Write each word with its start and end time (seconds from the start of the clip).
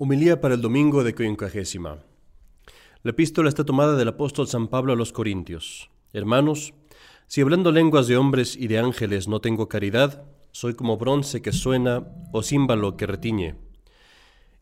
Humilía 0.00 0.40
para 0.40 0.54
el 0.54 0.60
domingo 0.60 1.02
de 1.02 1.12
quincuagésima. 1.12 1.98
La 3.02 3.10
epístola 3.10 3.48
está 3.48 3.64
tomada 3.64 3.96
del 3.96 4.06
apóstol 4.06 4.46
San 4.46 4.68
Pablo 4.68 4.92
a 4.92 4.96
los 4.96 5.12
Corintios. 5.12 5.90
Hermanos, 6.12 6.72
si 7.26 7.40
hablando 7.40 7.72
lenguas 7.72 8.06
de 8.06 8.16
hombres 8.16 8.54
y 8.54 8.68
de 8.68 8.78
ángeles 8.78 9.26
no 9.26 9.40
tengo 9.40 9.68
caridad, 9.68 10.22
soy 10.52 10.74
como 10.74 10.98
bronce 10.98 11.42
que 11.42 11.50
suena 11.50 12.06
o 12.32 12.44
címbalo 12.44 12.96
que 12.96 13.06
retiñe. 13.06 13.56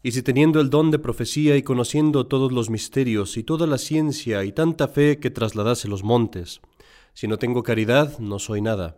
Y 0.02 0.12
si 0.12 0.22
teniendo 0.22 0.58
el 0.58 0.70
don 0.70 0.90
de 0.90 0.98
profecía 0.98 1.54
y 1.58 1.62
conociendo 1.62 2.26
todos 2.26 2.50
los 2.50 2.70
misterios 2.70 3.36
y 3.36 3.44
toda 3.44 3.66
la 3.66 3.76
ciencia 3.76 4.42
y 4.42 4.52
tanta 4.52 4.88
fe 4.88 5.18
que 5.18 5.28
trasladase 5.28 5.86
los 5.86 6.02
montes, 6.02 6.62
si 7.12 7.28
no 7.28 7.36
tengo 7.36 7.62
caridad, 7.62 8.18
no 8.20 8.38
soy 8.38 8.62
nada. 8.62 8.96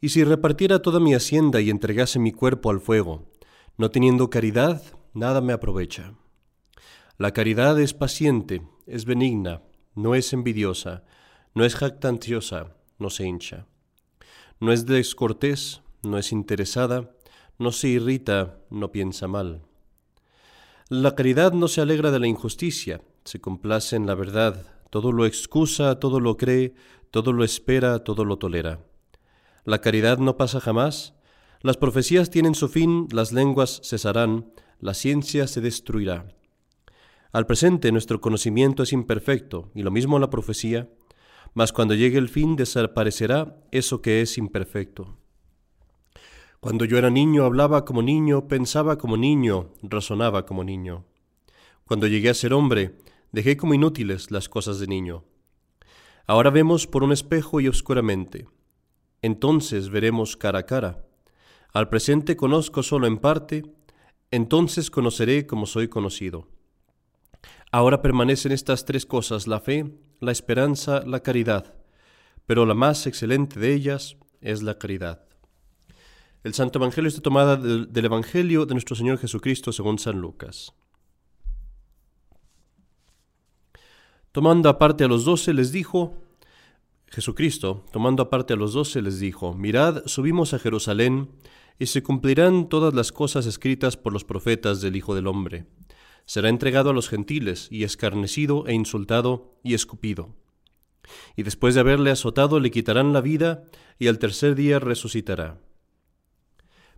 Y 0.00 0.08
si 0.08 0.24
repartiera 0.24 0.82
toda 0.82 0.98
mi 0.98 1.14
hacienda 1.14 1.60
y 1.60 1.70
entregase 1.70 2.18
mi 2.18 2.32
cuerpo 2.32 2.68
al 2.70 2.80
fuego, 2.80 3.28
no 3.76 3.92
teniendo 3.92 4.28
caridad, 4.28 4.82
nada 5.14 5.40
me 5.40 5.52
aprovecha. 5.52 6.14
La 7.18 7.32
caridad 7.32 7.78
es 7.80 7.94
paciente, 7.94 8.62
es 8.86 9.04
benigna, 9.04 9.62
no 9.94 10.14
es 10.14 10.32
envidiosa, 10.32 11.04
no 11.54 11.64
es 11.64 11.74
jactanciosa, 11.74 12.76
no 12.98 13.10
se 13.10 13.26
hincha. 13.26 13.66
No 14.58 14.72
es 14.72 14.86
descortés, 14.86 15.82
no 16.02 16.18
es 16.18 16.32
interesada, 16.32 17.10
no 17.58 17.72
se 17.72 17.88
irrita, 17.88 18.58
no 18.70 18.92
piensa 18.92 19.28
mal. 19.28 19.62
La 20.88 21.14
caridad 21.14 21.52
no 21.52 21.68
se 21.68 21.80
alegra 21.80 22.10
de 22.10 22.18
la 22.18 22.26
injusticia, 22.26 23.02
se 23.24 23.40
complace 23.40 23.96
en 23.96 24.06
la 24.06 24.14
verdad, 24.14 24.66
todo 24.90 25.12
lo 25.12 25.24
excusa, 25.24 25.98
todo 26.00 26.20
lo 26.20 26.36
cree, 26.36 26.74
todo 27.10 27.32
lo 27.32 27.44
espera, 27.44 28.00
todo 28.00 28.24
lo 28.24 28.38
tolera. 28.38 28.80
La 29.64 29.80
caridad 29.80 30.18
no 30.18 30.36
pasa 30.36 30.60
jamás, 30.60 31.14
las 31.60 31.76
profecías 31.76 32.30
tienen 32.30 32.54
su 32.54 32.68
fin, 32.68 33.06
las 33.12 33.32
lenguas 33.32 33.80
cesarán, 33.84 34.52
la 34.80 34.94
ciencia 34.94 35.46
se 35.46 35.60
destruirá. 35.60 36.26
Al 37.32 37.46
presente 37.46 37.92
nuestro 37.92 38.20
conocimiento 38.20 38.82
es 38.82 38.92
imperfecto, 38.92 39.70
y 39.74 39.82
lo 39.82 39.90
mismo 39.90 40.18
la 40.18 40.30
profecía, 40.30 40.88
mas 41.54 41.72
cuando 41.72 41.94
llegue 41.94 42.18
el 42.18 42.28
fin 42.28 42.56
desaparecerá 42.56 43.56
eso 43.70 44.02
que 44.02 44.20
es 44.20 44.38
imperfecto. 44.38 45.16
Cuando 46.60 46.84
yo 46.84 46.98
era 46.98 47.10
niño 47.10 47.44
hablaba 47.44 47.84
como 47.84 48.02
niño, 48.02 48.46
pensaba 48.48 48.98
como 48.98 49.16
niño, 49.16 49.72
razonaba 49.82 50.44
como 50.44 50.64
niño. 50.64 51.06
Cuando 51.86 52.06
llegué 52.06 52.28
a 52.30 52.34
ser 52.34 52.52
hombre, 52.52 52.98
dejé 53.32 53.56
como 53.56 53.74
inútiles 53.74 54.30
las 54.30 54.48
cosas 54.48 54.78
de 54.78 54.86
niño. 54.86 55.24
Ahora 56.26 56.50
vemos 56.50 56.86
por 56.86 57.02
un 57.02 57.12
espejo 57.12 57.60
y 57.60 57.68
oscuramente. 57.68 58.46
Entonces 59.22 59.90
veremos 59.90 60.36
cara 60.36 60.60
a 60.60 60.66
cara. 60.66 61.04
Al 61.72 61.88
presente 61.88 62.36
conozco 62.36 62.82
solo 62.82 63.06
en 63.06 63.18
parte, 63.18 63.62
entonces 64.30 64.90
conoceré 64.90 65.46
como 65.46 65.66
soy 65.66 65.88
conocido. 65.88 66.48
Ahora 67.72 68.02
permanecen 68.02 68.52
estas 68.52 68.84
tres 68.84 69.06
cosas, 69.06 69.46
la 69.46 69.60
fe, 69.60 69.92
la 70.20 70.32
esperanza, 70.32 71.02
la 71.06 71.20
caridad, 71.20 71.74
pero 72.46 72.66
la 72.66 72.74
más 72.74 73.06
excelente 73.06 73.58
de 73.60 73.72
ellas 73.72 74.16
es 74.40 74.62
la 74.62 74.78
caridad. 74.78 75.24
El 76.42 76.54
Santo 76.54 76.78
Evangelio 76.78 77.08
está 77.08 77.20
tomada 77.20 77.56
del, 77.56 77.92
del 77.92 78.04
Evangelio 78.06 78.66
de 78.66 78.74
nuestro 78.74 78.96
Señor 78.96 79.18
Jesucristo 79.18 79.72
según 79.72 79.98
San 79.98 80.20
Lucas. 80.20 80.72
Tomando 84.32 84.68
aparte 84.68 85.04
a 85.04 85.08
los 85.08 85.24
doce, 85.24 85.52
les 85.52 85.72
dijo, 85.72 86.14
Jesucristo, 87.08 87.84
tomando 87.90 88.22
aparte 88.22 88.52
a 88.54 88.56
los 88.56 88.72
doce, 88.72 89.02
les 89.02 89.18
dijo, 89.18 89.54
Mirad, 89.54 90.02
subimos 90.06 90.54
a 90.54 90.60
Jerusalén, 90.60 91.30
y 91.80 91.86
se 91.86 92.02
cumplirán 92.02 92.68
todas 92.68 92.92
las 92.92 93.10
cosas 93.10 93.46
escritas 93.46 93.96
por 93.96 94.12
los 94.12 94.22
profetas 94.22 94.82
del 94.82 94.96
Hijo 94.96 95.14
del 95.14 95.26
Hombre. 95.26 95.64
Será 96.26 96.50
entregado 96.50 96.90
a 96.90 96.92
los 96.92 97.08
gentiles, 97.08 97.68
y 97.70 97.84
escarnecido 97.84 98.66
e 98.66 98.74
insultado 98.74 99.58
y 99.64 99.72
escupido. 99.72 100.36
Y 101.36 101.42
después 101.42 101.74
de 101.74 101.80
haberle 101.80 102.10
azotado 102.10 102.60
le 102.60 102.70
quitarán 102.70 103.14
la 103.14 103.22
vida, 103.22 103.64
y 103.98 104.08
al 104.08 104.18
tercer 104.18 104.54
día 104.56 104.78
resucitará. 104.78 105.58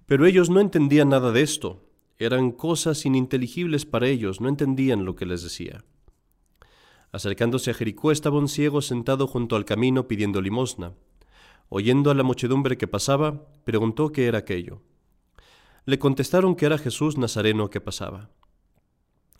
Pero 0.04 0.26
ellos 0.26 0.50
no 0.50 0.58
entendían 0.58 1.10
nada 1.10 1.30
de 1.30 1.42
esto, 1.42 1.88
eran 2.18 2.50
cosas 2.50 3.06
ininteligibles 3.06 3.86
para 3.86 4.08
ellos, 4.08 4.40
no 4.40 4.48
entendían 4.48 5.04
lo 5.04 5.14
que 5.14 5.26
les 5.26 5.44
decía. 5.44 5.84
Acercándose 7.12 7.70
a 7.70 7.74
Jericó 7.74 8.10
estaba 8.10 8.38
un 8.38 8.48
ciego 8.48 8.82
sentado 8.82 9.28
junto 9.28 9.54
al 9.54 9.64
camino 9.64 10.08
pidiendo 10.08 10.40
limosna. 10.40 10.94
Oyendo 11.74 12.10
a 12.10 12.14
la 12.14 12.22
muchedumbre 12.22 12.76
que 12.76 12.86
pasaba, 12.86 13.46
preguntó 13.64 14.12
qué 14.12 14.26
era 14.26 14.40
aquello. 14.40 14.82
Le 15.86 15.98
contestaron 15.98 16.54
que 16.54 16.66
era 16.66 16.76
Jesús 16.76 17.16
Nazareno 17.16 17.70
que 17.70 17.80
pasaba. 17.80 18.28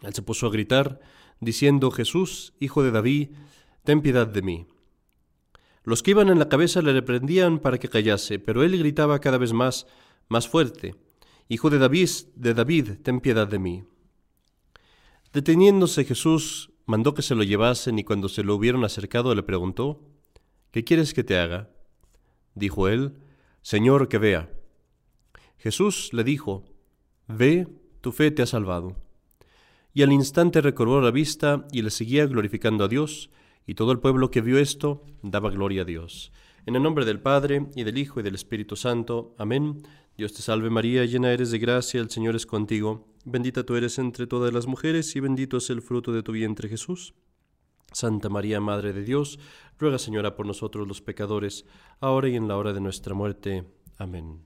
Él 0.01 0.15
se 0.15 0.23
puso 0.23 0.47
a 0.47 0.51
gritar, 0.51 1.01
diciendo, 1.41 1.91
Jesús, 1.91 2.55
hijo 2.59 2.83
de 2.83 2.91
David, 2.91 3.33
ten 3.85 4.01
piedad 4.01 4.27
de 4.27 4.41
mí. 4.41 4.67
Los 5.85 6.03
que 6.03 6.13
iban 6.13 6.31
en 6.31 6.39
la 6.39 6.49
cabeza 6.49 6.81
le 6.81 6.95
reprendían 6.95 7.59
para 7.59 7.77
que 7.77 7.91
callase, 7.91 8.39
pero 8.39 8.63
él 8.63 8.79
gritaba 8.79 9.19
cada 9.19 9.37
vez 9.37 9.53
más, 9.53 9.87
más 10.29 10.49
fuerte, 10.49 10.95
Hijo 11.51 11.69
de 11.69 11.79
David, 11.79 12.09
de 12.35 12.55
David, 12.55 12.93
ten 13.03 13.21
piedad 13.21 13.47
de 13.47 13.59
mí. 13.59 13.85
Deteniéndose 15.35 16.07
Jesús, 16.07 16.71
mandó 16.87 17.13
que 17.13 17.21
se 17.21 17.35
lo 17.35 17.43
llevasen 17.43 17.99
y 17.99 18.05
cuando 18.05 18.31
se 18.31 18.43
lo 18.43 18.55
hubieron 18.55 18.87
acercado 18.87 19.35
le 19.35 19.43
preguntó, 19.43 20.01
¿Qué 20.71 20.83
quieres 20.83 21.13
que 21.13 21.25
te 21.25 21.37
haga? 21.37 21.69
Dijo 22.55 22.89
él, 22.89 23.15
Señor, 23.63 24.09
que 24.09 24.19
vea. 24.19 24.51
Jesús 25.59 26.11
le 26.13 26.25
dijo, 26.25 26.65
Ve, 27.29 27.69
tu 28.01 28.13
fe 28.13 28.31
te 28.31 28.43
ha 28.43 28.47
salvado. 28.47 28.97
Y 29.95 30.03
al 30.03 30.13
instante 30.13 30.61
recobró 30.61 31.01
la 31.01 31.11
vista 31.11 31.67
y 31.71 31.83
le 31.83 31.91
seguía 31.91 32.27
glorificando 32.27 32.85
a 32.85 32.89
Dios, 32.89 33.31
y 33.67 33.75
todo 33.75 33.93
el 33.93 34.01
pueblo 34.01 34.31
que 34.31 34.41
vio 34.41 34.59
esto 34.59 35.05
daba 35.23 35.51
gloria 35.51 35.83
a 35.83 35.85
Dios. 35.85 36.33
En 36.67 36.77
el 36.77 36.83
nombre 36.83 37.05
del 37.05 37.21
Padre, 37.21 37.67
y 37.77 37.85
del 37.85 37.99
Hijo, 37.99 38.21
y 38.21 38.23
del 38.23 38.35
Espíritu 38.35 38.77
Santo. 38.77 39.35
Amén. 39.39 39.83
Dios 40.17 40.33
te 40.33 40.43
salve 40.43 40.71
María, 40.71 41.05
llena 41.05 41.33
eres 41.33 41.51
de 41.51 41.59
gracia, 41.59 42.01
el 42.01 42.11
Señor 42.11 42.37
es 42.37 42.47
contigo. 42.47 43.09
Bendita 43.25 43.65
tú 43.65 43.77
eres 43.77 43.99
entre 43.99 44.27
todas 44.27 44.53
las 44.53 44.67
mujeres, 44.67 45.15
y 45.17 45.21
bendito 45.21 45.57
es 45.59 45.71
el 45.71 45.83
fruto 45.83 46.13
de 46.13 46.23
tu 46.23 46.33
vientre 46.33 46.69
Jesús. 46.69 47.15
Santa 47.93 48.29
María, 48.29 48.61
Madre 48.61 48.93
de 48.93 49.05
Dios, 49.05 49.39
ruega 49.79 49.99
Señora 49.99 50.35
por 50.35 50.47
nosotros 50.47 50.87
los 50.89 51.01
pecadores, 51.01 51.65
ahora 52.01 52.29
y 52.29 52.37
en 52.37 52.49
la 52.49 52.57
hora 52.57 52.73
de 52.73 52.81
nuestra 52.81 53.15
muerte. 53.15 53.65
Amén. 53.99 54.45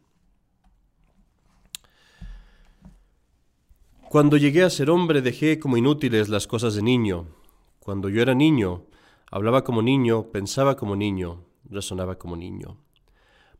Cuando 4.09 4.37
llegué 4.37 4.63
a 4.63 4.71
ser 4.71 4.89
hombre 4.89 5.21
dejé 5.21 5.59
como 5.59 5.77
inútiles 5.77 6.29
las 6.29 6.47
cosas 6.47 6.75
de 6.75 6.83
niño. 6.83 7.27
Cuando 7.81 8.09
yo 8.09 8.23
era 8.23 8.35
niño, 8.35 8.87
hablaba 9.31 9.65
como 9.65 9.83
niño, 9.83 10.31
pensaba 10.31 10.77
como 10.77 10.95
niño, 10.97 11.45
razonaba 11.69 12.17
como 12.17 12.37
niño. 12.37 12.79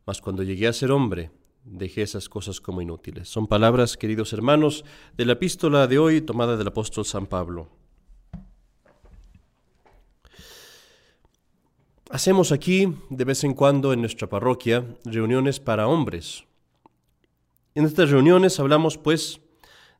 Mas 0.05 0.21
cuando 0.21 0.43
llegué 0.43 0.67
a 0.67 0.73
ser 0.73 0.91
hombre, 0.91 1.31
dejé 1.65 2.01
esas 2.01 2.29
cosas 2.29 2.61
como 2.61 2.81
inútiles. 2.81 3.27
Son 3.27 3.47
palabras, 3.47 3.97
queridos 3.97 4.31
hermanos, 4.33 4.85
de 5.17 5.25
la 5.25 5.33
epístola 5.33 5.85
de 5.85 5.99
hoy 5.99 6.21
tomada 6.21 6.55
del 6.55 6.67
apóstol 6.67 7.05
San 7.05 7.27
Pablo. 7.27 7.76
Hacemos 12.09 12.53
aquí, 12.53 12.95
de 13.09 13.25
vez 13.25 13.43
en 13.43 13.53
cuando, 13.53 13.91
en 13.91 13.99
nuestra 13.99 14.29
parroquia, 14.29 14.85
reuniones 15.03 15.59
para 15.59 15.89
hombres. 15.89 16.45
En 17.75 17.83
estas 17.83 18.09
reuniones 18.09 18.61
hablamos, 18.61 18.97
pues, 18.97 19.41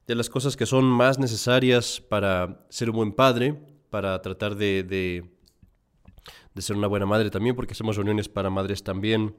de 0.07 0.15
las 0.15 0.29
cosas 0.29 0.55
que 0.55 0.65
son 0.65 0.85
más 0.85 1.19
necesarias 1.19 1.99
para 1.99 2.65
ser 2.69 2.91
un 2.91 2.95
buen 2.95 3.11
padre, 3.11 3.59
para 3.89 4.21
tratar 4.21 4.55
de, 4.55 4.83
de, 4.83 6.61
ser 6.61 6.77
una 6.77 6.87
buena 6.87 7.05
madre 7.05 7.29
también, 7.29 7.57
porque 7.57 7.73
hacemos 7.73 7.97
reuniones 7.97 8.29
para 8.29 8.49
madres 8.49 8.83
también. 8.83 9.35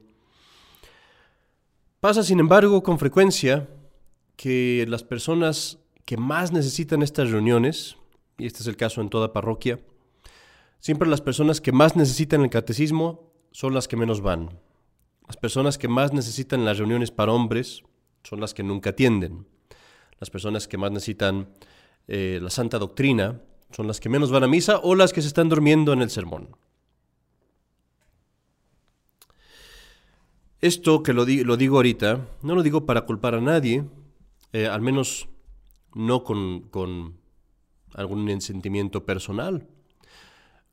Pasa, 1.99 2.21
sin 2.21 2.39
embargo, 2.39 2.83
con 2.83 2.99
frecuencia 2.99 3.67
que 4.35 4.85
las 4.87 5.03
personas 5.03 5.79
que 6.05 6.17
más 6.17 6.51
necesitan 6.51 7.01
estas 7.01 7.31
reuniones, 7.31 7.97
y 8.37 8.45
este 8.45 8.59
es 8.59 8.67
el 8.67 8.77
caso 8.77 9.01
en 9.01 9.09
toda 9.09 9.33
parroquia, 9.33 9.79
Siempre 10.79 11.09
las 11.09 11.21
personas 11.21 11.59
que 11.61 11.71
más 11.71 11.95
necesitan 11.95 12.41
el 12.41 12.49
catecismo 12.49 13.33
son 13.51 13.73
las 13.73 13.87
que 13.87 13.97
menos 13.97 14.21
van. 14.21 14.59
Las 15.27 15.37
personas 15.37 15.77
que 15.77 15.87
más 15.87 16.13
necesitan 16.13 16.65
las 16.65 16.77
reuniones 16.77 17.11
para 17.11 17.33
hombres 17.33 17.83
son 18.23 18.39
las 18.39 18.53
que 18.53 18.63
nunca 18.63 18.91
atienden. 18.91 19.45
Las 20.19 20.29
personas 20.29 20.67
que 20.67 20.77
más 20.77 20.91
necesitan 20.91 21.49
eh, 22.07 22.39
la 22.41 22.49
santa 22.49 22.79
doctrina 22.79 23.41
son 23.71 23.87
las 23.87 23.99
que 23.99 24.09
menos 24.09 24.31
van 24.31 24.43
a 24.43 24.47
misa 24.47 24.79
o 24.79 24.95
las 24.95 25.13
que 25.13 25.21
se 25.21 25.27
están 25.27 25.49
durmiendo 25.49 25.93
en 25.93 26.01
el 26.01 26.09
sermón. 26.09 26.55
Esto 30.61 31.03
que 31.03 31.13
lo, 31.13 31.25
digo 31.25 31.75
ahorita, 31.77 32.27
no 32.41 32.55
lo 32.55 32.63
digo 32.63 32.85
para 32.85 33.05
culpar 33.05 33.35
a 33.35 33.41
nadie, 33.41 33.85
eh, 34.51 34.67
al 34.67 34.81
menos 34.81 35.29
no 35.93 36.23
con, 36.23 36.61
con 36.69 37.17
algún 37.93 38.41
sentimiento 38.41 39.05
personal. 39.05 39.67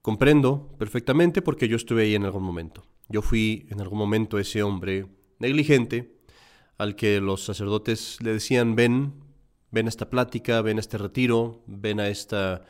Comprendo 0.07 0.73
perfectamente 0.79 1.43
porque 1.43 1.67
yo 1.67 1.75
estuve 1.75 2.05
ahí 2.05 2.15
en 2.15 2.25
algún 2.25 2.45
momento. 2.45 2.85
Yo 3.09 3.23
fui 3.23 3.67
en 3.71 3.81
algún 3.81 3.99
momento 3.99 4.39
ese 4.39 4.63
hombre 4.63 5.09
negligente 5.41 6.15
al 6.79 6.95
que 6.95 7.21
los 7.21 7.45
sacerdotes 7.45 8.19
le 8.23 8.33
decían, 8.33 8.77
ven, 8.77 9.15
ven 9.73 9.87
a 9.87 9.89
esta 9.89 10.09
plática, 10.09 10.63
ven 10.63 10.77
a 10.77 10.81
este 10.81 10.97
retiro, 10.97 11.65
ven 11.67 11.99
a 11.99 12.07
esta 12.07 12.67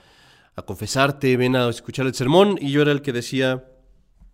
a 0.54 0.62
confesarte, 0.62 1.36
ven 1.36 1.56
a 1.56 1.68
escuchar 1.68 2.06
el 2.06 2.14
sermón 2.14 2.56
y 2.58 2.70
yo 2.72 2.80
era 2.80 2.90
el 2.90 3.02
que 3.02 3.12
decía, 3.12 3.68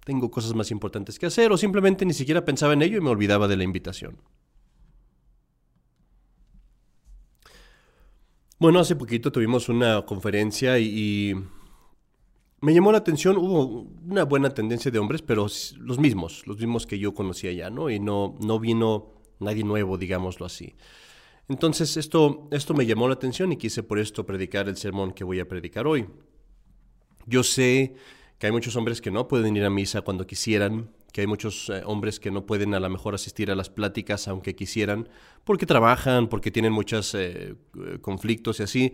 tengo 0.05 0.31
cosas 0.31 0.55
más 0.55 0.70
importantes 0.70 1.19
que 1.19 1.26
hacer 1.26 1.50
o 1.50 1.56
simplemente 1.56 2.06
ni 2.06 2.14
siquiera 2.14 2.44
pensaba 2.44 2.72
en 2.72 2.82
ello 2.82 2.98
y 2.98 3.00
me 3.00 3.10
olvidaba 3.10 3.48
de 3.48 3.56
la 3.56 3.64
invitación. 3.64 4.16
Bueno, 8.60 8.78
hace 8.78 8.94
poquito 8.94 9.32
tuvimos 9.32 9.69
una 9.69 10.02
conferencia 10.02 10.78
y, 10.78 11.34
me 12.62 12.72
llamó 12.72 12.92
la 12.92 12.98
atención, 12.98 13.36
hubo 13.38 13.88
una 14.08 14.24
buena 14.24 14.50
tendencia 14.50 14.90
de 14.90 15.00
hombres, 15.00 15.20
pero 15.20 15.48
los 15.78 15.98
mismos, 15.98 16.46
los 16.46 16.58
mismos 16.58 16.86
que 16.86 16.96
yo 16.96 17.12
conocía 17.12 17.52
ya, 17.52 17.70
¿no? 17.70 17.90
Y 17.90 17.98
no, 17.98 18.36
no 18.40 18.60
vino 18.60 19.14
nadie 19.40 19.64
nuevo, 19.64 19.98
digámoslo 19.98 20.46
así. 20.46 20.76
Entonces 21.48 21.96
esto, 21.96 22.48
esto 22.52 22.72
me 22.72 22.86
llamó 22.86 23.08
la 23.08 23.14
atención 23.14 23.50
y 23.50 23.56
quise 23.56 23.82
por 23.82 23.98
esto 23.98 24.24
predicar 24.24 24.68
el 24.68 24.76
sermón 24.76 25.10
que 25.10 25.24
voy 25.24 25.40
a 25.40 25.48
predicar 25.48 25.88
hoy. 25.88 26.06
Yo 27.26 27.42
sé 27.42 27.96
que 28.38 28.46
hay 28.46 28.52
muchos 28.52 28.76
hombres 28.76 29.00
que 29.00 29.10
no 29.10 29.26
pueden 29.26 29.56
ir 29.56 29.64
a 29.64 29.70
misa 29.70 30.02
cuando 30.02 30.24
quisieran, 30.24 30.92
que 31.12 31.22
hay 31.22 31.26
muchos 31.26 31.68
eh, 31.68 31.82
hombres 31.84 32.20
que 32.20 32.30
no 32.30 32.46
pueden 32.46 32.74
a 32.74 32.80
lo 32.80 32.88
mejor 32.88 33.16
asistir 33.16 33.50
a 33.50 33.56
las 33.56 33.70
pláticas 33.70 34.28
aunque 34.28 34.54
quisieran, 34.54 35.08
porque 35.42 35.66
trabajan, 35.66 36.28
porque 36.28 36.52
tienen 36.52 36.72
muchos 36.72 37.12
eh, 37.16 37.56
conflictos 38.00 38.60
y 38.60 38.62
así. 38.62 38.92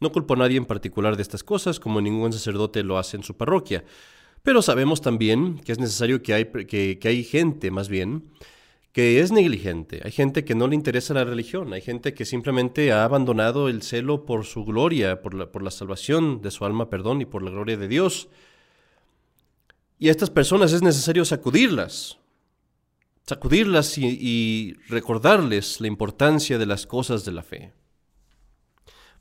No 0.00 0.12
culpo 0.12 0.34
a 0.34 0.38
nadie 0.38 0.56
en 0.56 0.66
particular 0.66 1.16
de 1.16 1.22
estas 1.22 1.44
cosas, 1.44 1.80
como 1.80 2.00
ningún 2.00 2.32
sacerdote 2.32 2.82
lo 2.82 2.98
hace 2.98 3.16
en 3.16 3.22
su 3.22 3.36
parroquia. 3.36 3.84
Pero 4.42 4.60
sabemos 4.60 5.00
también 5.00 5.58
que 5.58 5.72
es 5.72 5.78
necesario 5.78 6.22
que 6.22 6.34
hay, 6.34 6.44
que, 6.44 6.98
hay 7.02 7.24
gente, 7.24 7.70
más 7.70 7.88
bien, 7.88 8.30
que 8.92 9.20
es 9.20 9.32
negligente. 9.32 10.02
Hay 10.04 10.12
gente 10.12 10.44
que 10.44 10.54
no 10.54 10.68
le 10.68 10.74
interesa 10.74 11.14
la 11.14 11.24
religión. 11.24 11.72
Hay 11.72 11.80
gente 11.80 12.12
que 12.12 12.24
simplemente 12.24 12.92
ha 12.92 13.04
abandonado 13.04 13.68
el 13.68 13.82
celo 13.82 14.26
por 14.26 14.44
su 14.44 14.64
gloria, 14.64 15.22
por 15.22 15.34
la, 15.34 15.50
por 15.50 15.62
la 15.62 15.70
salvación 15.70 16.42
de 16.42 16.50
su 16.50 16.64
alma, 16.64 16.90
perdón, 16.90 17.22
y 17.22 17.24
por 17.24 17.42
la 17.42 17.50
gloria 17.50 17.76
de 17.76 17.88
Dios. 17.88 18.28
Y 19.98 20.08
a 20.08 20.10
estas 20.10 20.30
personas 20.30 20.72
es 20.72 20.82
necesario 20.82 21.24
sacudirlas, 21.24 22.18
sacudirlas 23.26 23.96
y, 23.96 24.74
recordarles 24.88 25.80
la 25.80 25.86
importancia 25.86 26.58
de 26.58 26.66
las 26.66 26.86
cosas 26.86 27.24
de 27.24 27.32
la 27.32 27.42
fe. 27.42 27.72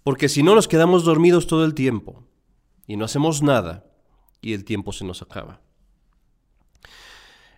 Porque 0.04 0.30
si 0.30 0.44
no 0.44 0.56
nos 0.56 0.68
quedamos 0.68 1.04
dormidos 1.04 1.48
todo 1.48 1.66
el 1.66 1.74
tiempo 1.74 2.24
y 2.88 2.98
no 2.98 3.06
hacemos 3.06 3.42
nada 3.42 3.86
y 4.42 4.54
el 4.54 4.66
tiempo 4.66 4.92
se 4.92 5.06
nos 5.06 5.22
acaba. 5.22 5.62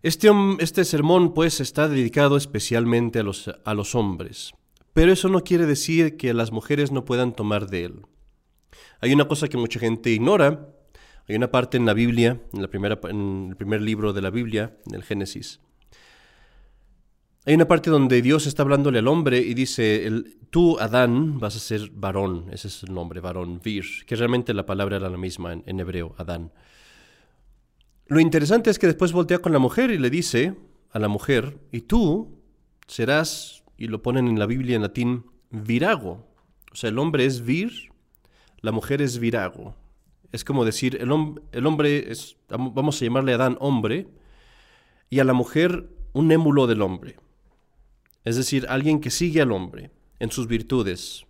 Este, 0.04 0.30
este 0.60 0.86
sermón 0.86 1.34
pues 1.34 1.60
está 1.60 1.88
dedicado 1.88 2.38
especialmente 2.38 3.20
a 3.20 3.24
los, 3.24 3.50
a 3.64 3.74
los 3.74 3.96
hombres, 3.96 4.54
pero 4.94 5.12
eso 5.12 5.30
no 5.30 5.44
quiere 5.44 5.66
decir 5.66 6.16
que 6.18 6.34
las 6.34 6.52
mujeres 6.52 6.92
no 6.92 7.06
puedan 7.06 7.34
tomar 7.34 7.68
de 7.68 7.86
él. 7.86 8.06
Hay 9.02 9.14
una 9.14 9.28
cosa 9.28 9.48
que 9.48 9.58
mucha 9.58 9.80
gente 9.80 10.12
ignora 10.12 10.76
hay 11.28 11.36
una 11.36 11.50
parte 11.50 11.78
en 11.78 11.86
la 11.86 11.94
Biblia, 11.94 12.40
en, 12.54 12.62
la 12.62 12.68
primera, 12.68 13.00
en 13.10 13.48
el 13.50 13.56
primer 13.56 13.82
libro 13.82 14.14
de 14.14 14.22
la 14.22 14.30
Biblia, 14.30 14.78
en 14.86 14.96
el 14.96 15.04
Génesis. 15.04 15.60
Hay 17.46 17.56
una 17.56 17.68
parte 17.68 17.90
donde 17.90 18.22
Dios 18.22 18.46
está 18.46 18.64
hablándole 18.64 19.00
al 19.00 19.08
hombre 19.08 19.40
y 19.40 19.54
dice, 19.54 20.06
el, 20.06 20.38
tú, 20.56 20.80
Adán, 20.80 21.38
vas 21.38 21.58
a 21.58 21.60
ser 21.60 21.90
varón, 21.92 22.46
ese 22.50 22.70
es 22.70 22.84
el 22.84 22.94
nombre, 22.94 23.20
varón, 23.20 23.60
vir, 23.62 23.84
que 24.06 24.16
realmente 24.16 24.54
la 24.54 24.66
palabra 24.66 24.96
era 24.96 25.10
la 25.10 25.18
misma 25.18 25.52
en, 25.52 25.80
hebreo, 25.82 26.16
Adán. 26.18 26.54
Lo 28.08 28.22
interesante 28.22 28.70
es 28.70 28.80
que 28.80 28.88
después 28.88 29.12
voltea 29.12 29.40
con 29.40 29.52
la 29.52 29.60
mujer 29.60 29.92
y 29.92 29.98
le 29.98 30.10
dice 30.10 30.56
a 30.92 31.00
la 31.00 31.10
mujer, 31.10 31.58
y 31.74 31.82
tú 31.82 32.40
serás, 32.88 33.66
y 33.78 33.88
lo 33.88 34.02
ponen 34.02 34.30
en 34.30 34.40
la 34.40 34.46
Biblia 34.46 34.78
en 34.78 34.84
latín, 34.84 35.26
virago. 35.52 36.26
O 36.72 36.76
sea, 36.78 36.90
el 36.90 37.00
hombre 37.00 37.26
es 37.26 37.44
vir, 37.44 37.74
la 38.62 38.72
mujer 38.72 39.02
es 39.02 39.20
virago. 39.20 39.76
Es 40.32 40.46
como 40.46 40.64
decir, 40.64 40.96
el, 41.02 41.12
el 41.52 41.66
hombre 41.66 42.14
es, 42.14 42.38
vamos 42.48 43.02
a 43.02 43.04
llamarle 43.04 43.34
a 43.34 43.36
Adán 43.36 43.58
hombre, 43.60 44.08
y 45.10 45.20
a 45.20 45.26
la 45.26 45.34
mujer 45.34 45.90
un 46.14 46.32
émulo 46.32 46.66
del 46.66 46.82
hombre. 46.82 47.18
Es 48.24 48.38
decir, 48.38 48.66
alguien 48.70 49.02
que 49.02 49.12
sigue 49.12 49.42
al 49.42 49.52
hombre 49.52 49.92
en 50.20 50.32
sus 50.32 50.48
virtudes. 50.48 51.26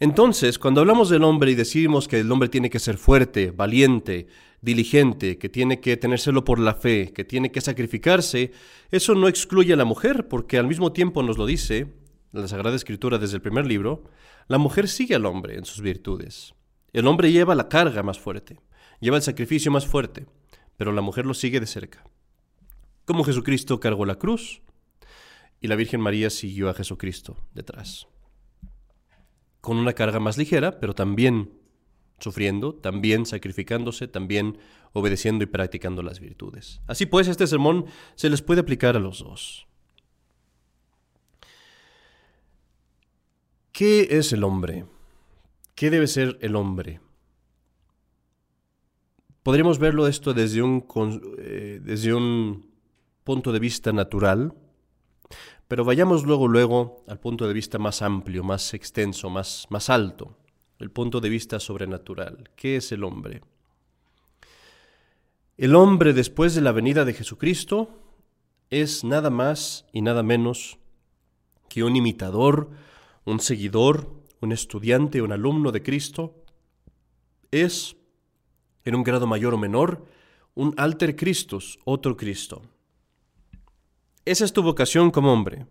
Entonces, 0.00 0.58
cuando 0.58 0.80
hablamos 0.80 1.08
del 1.08 1.24
hombre 1.24 1.50
y 1.50 1.54
decimos 1.56 2.06
que 2.06 2.20
el 2.20 2.30
hombre 2.30 2.48
tiene 2.48 2.70
que 2.70 2.78
ser 2.78 2.98
fuerte, 2.98 3.50
valiente, 3.50 4.28
diligente, 4.60 5.38
que 5.38 5.48
tiene 5.48 5.80
que 5.80 5.96
tenérselo 5.96 6.44
por 6.44 6.60
la 6.60 6.74
fe, 6.74 7.12
que 7.12 7.24
tiene 7.24 7.50
que 7.50 7.60
sacrificarse, 7.60 8.52
eso 8.90 9.14
no 9.14 9.26
excluye 9.26 9.72
a 9.72 9.76
la 9.76 9.84
mujer, 9.84 10.28
porque 10.28 10.58
al 10.58 10.68
mismo 10.68 10.92
tiempo 10.92 11.22
nos 11.22 11.36
lo 11.36 11.46
dice 11.46 11.94
la 12.32 12.46
Sagrada 12.46 12.76
Escritura 12.76 13.18
desde 13.18 13.36
el 13.36 13.42
primer 13.42 13.66
libro, 13.66 14.04
la 14.46 14.58
mujer 14.58 14.88
sigue 14.88 15.14
al 15.14 15.26
hombre 15.26 15.56
en 15.56 15.64
sus 15.64 15.80
virtudes. 15.80 16.54
El 16.92 17.06
hombre 17.06 17.32
lleva 17.32 17.54
la 17.54 17.68
carga 17.68 18.02
más 18.02 18.18
fuerte, 18.18 18.60
lleva 19.00 19.16
el 19.16 19.22
sacrificio 19.22 19.72
más 19.72 19.86
fuerte, 19.86 20.26
pero 20.76 20.92
la 20.92 21.02
mujer 21.02 21.26
lo 21.26 21.34
sigue 21.34 21.60
de 21.60 21.66
cerca. 21.66 22.04
Como 23.04 23.24
Jesucristo 23.24 23.80
cargó 23.80 24.04
la 24.04 24.16
cruz 24.16 24.62
y 25.60 25.68
la 25.68 25.76
Virgen 25.76 26.00
María 26.00 26.30
siguió 26.30 26.68
a 26.68 26.74
Jesucristo 26.74 27.36
detrás. 27.54 28.06
Con 29.60 29.76
una 29.76 29.92
carga 29.92 30.20
más 30.20 30.38
ligera, 30.38 30.78
pero 30.80 30.94
también 30.94 31.52
sufriendo, 32.20 32.74
también 32.74 33.26
sacrificándose, 33.26 34.08
también 34.08 34.58
obedeciendo 34.92 35.44
y 35.44 35.46
practicando 35.46 36.02
las 36.02 36.20
virtudes. 36.20 36.80
Así 36.86 37.06
pues, 37.06 37.28
este 37.28 37.46
sermón 37.46 37.86
se 38.14 38.30
les 38.30 38.42
puede 38.42 38.60
aplicar 38.60 38.96
a 38.96 39.00
los 39.00 39.20
dos. 39.20 39.66
¿Qué 43.72 44.08
es 44.10 44.32
el 44.32 44.42
hombre? 44.42 44.86
¿Qué 45.74 45.90
debe 45.90 46.08
ser 46.08 46.38
el 46.40 46.56
hombre? 46.56 47.00
Podríamos 49.44 49.78
verlo 49.78 50.08
esto 50.08 50.34
desde 50.34 50.62
un, 50.62 50.84
eh, 51.38 51.78
desde 51.80 52.12
un 52.12 52.68
punto 53.22 53.52
de 53.52 53.60
vista 53.60 53.92
natural, 53.92 54.52
pero 55.68 55.84
vayamos 55.84 56.24
luego, 56.24 56.48
luego 56.48 57.04
al 57.06 57.20
punto 57.20 57.46
de 57.46 57.52
vista 57.52 57.78
más 57.78 58.00
amplio, 58.00 58.42
más 58.42 58.72
extenso, 58.72 59.28
más, 59.28 59.66
más 59.68 59.90
alto, 59.90 60.36
el 60.78 60.90
punto 60.90 61.20
de 61.20 61.28
vista 61.28 61.60
sobrenatural. 61.60 62.50
¿Qué 62.56 62.76
es 62.76 62.90
el 62.90 63.04
hombre? 63.04 63.42
El 65.58 65.74
hombre 65.74 66.14
después 66.14 66.54
de 66.54 66.62
la 66.62 66.72
venida 66.72 67.04
de 67.04 67.12
Jesucristo 67.12 67.90
es 68.70 69.04
nada 69.04 69.28
más 69.28 69.84
y 69.92 70.00
nada 70.00 70.22
menos 70.22 70.78
que 71.68 71.84
un 71.84 71.96
imitador, 71.96 72.70
un 73.24 73.40
seguidor, 73.40 74.10
un 74.40 74.52
estudiante, 74.52 75.20
un 75.20 75.32
alumno 75.32 75.70
de 75.70 75.82
Cristo, 75.82 76.44
es, 77.50 77.96
en 78.84 78.94
un 78.94 79.02
grado 79.02 79.26
mayor 79.26 79.52
o 79.52 79.58
menor, 79.58 80.06
un 80.54 80.74
alter 80.78 81.14
Christus, 81.14 81.78
otro 81.84 82.16
Cristo. 82.16 82.62
Esa 84.30 84.44
es 84.44 84.52
tu 84.52 84.62
vocación 84.62 85.10
como 85.10 85.32
hombre. 85.32 85.66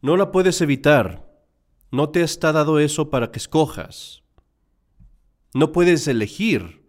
No 0.00 0.16
la 0.16 0.30
puedes 0.30 0.60
evitar. 0.60 1.28
No 1.90 2.10
te 2.10 2.22
está 2.22 2.52
dado 2.52 2.78
eso 2.78 3.10
para 3.10 3.30
que 3.30 3.38
escojas. 3.38 4.22
No 5.54 5.72
puedes 5.72 6.06
elegir 6.06 6.88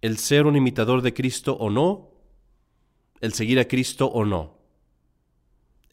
el 0.00 0.18
ser 0.18 0.46
un 0.46 0.56
imitador 0.56 1.02
de 1.02 1.14
Cristo 1.14 1.56
o 1.56 1.70
no, 1.70 2.10
el 3.20 3.32
seguir 3.32 3.58
a 3.60 3.68
Cristo 3.68 4.06
o 4.06 4.24
no. 4.24 4.58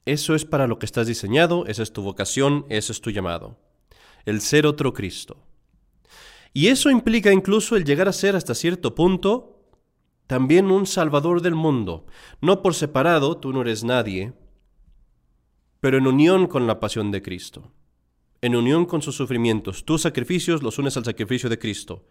Eso 0.05 0.35
es 0.35 0.45
para 0.45 0.67
lo 0.67 0.79
que 0.79 0.85
estás 0.85 1.07
diseñado, 1.07 1.65
esa 1.67 1.83
es 1.83 1.93
tu 1.93 2.01
vocación, 2.01 2.65
ese 2.69 2.91
es 2.91 3.01
tu 3.01 3.11
llamado 3.11 3.57
el 4.27 4.41
ser 4.41 4.67
otro 4.67 4.93
Cristo. 4.93 5.37
Y 6.53 6.67
eso 6.67 6.89
implica 6.89 7.31
incluso 7.31 7.77
el 7.77 7.85
llegar 7.85 8.09
a 8.09 8.13
ser 8.13 8.35
hasta 8.35 8.53
cierto 8.53 8.93
punto 8.93 9.56
también 10.27 10.69
un 10.69 10.85
salvador 10.85 11.41
del 11.41 11.55
mundo. 11.55 12.05
No 12.41 12.61
por 12.61 12.75
separado, 12.75 13.37
tú 13.37 13.53
no 13.53 13.61
eres 13.61 13.83
nadie, 13.83 14.33
pero 15.79 15.97
en 15.97 16.05
unión 16.05 16.47
con 16.47 16.67
la 16.67 16.79
pasión 16.79 17.11
de 17.11 17.21
Cristo, 17.21 17.71
en 18.41 18.55
unión 18.55 18.85
con 18.85 19.01
sus 19.01 19.15
sufrimientos. 19.15 19.85
Tus 19.85 20.01
sacrificios 20.01 20.61
los 20.61 20.77
unes 20.77 20.97
al 20.97 21.05
sacrificio 21.05 21.49
de 21.49 21.57
Cristo. 21.57 22.05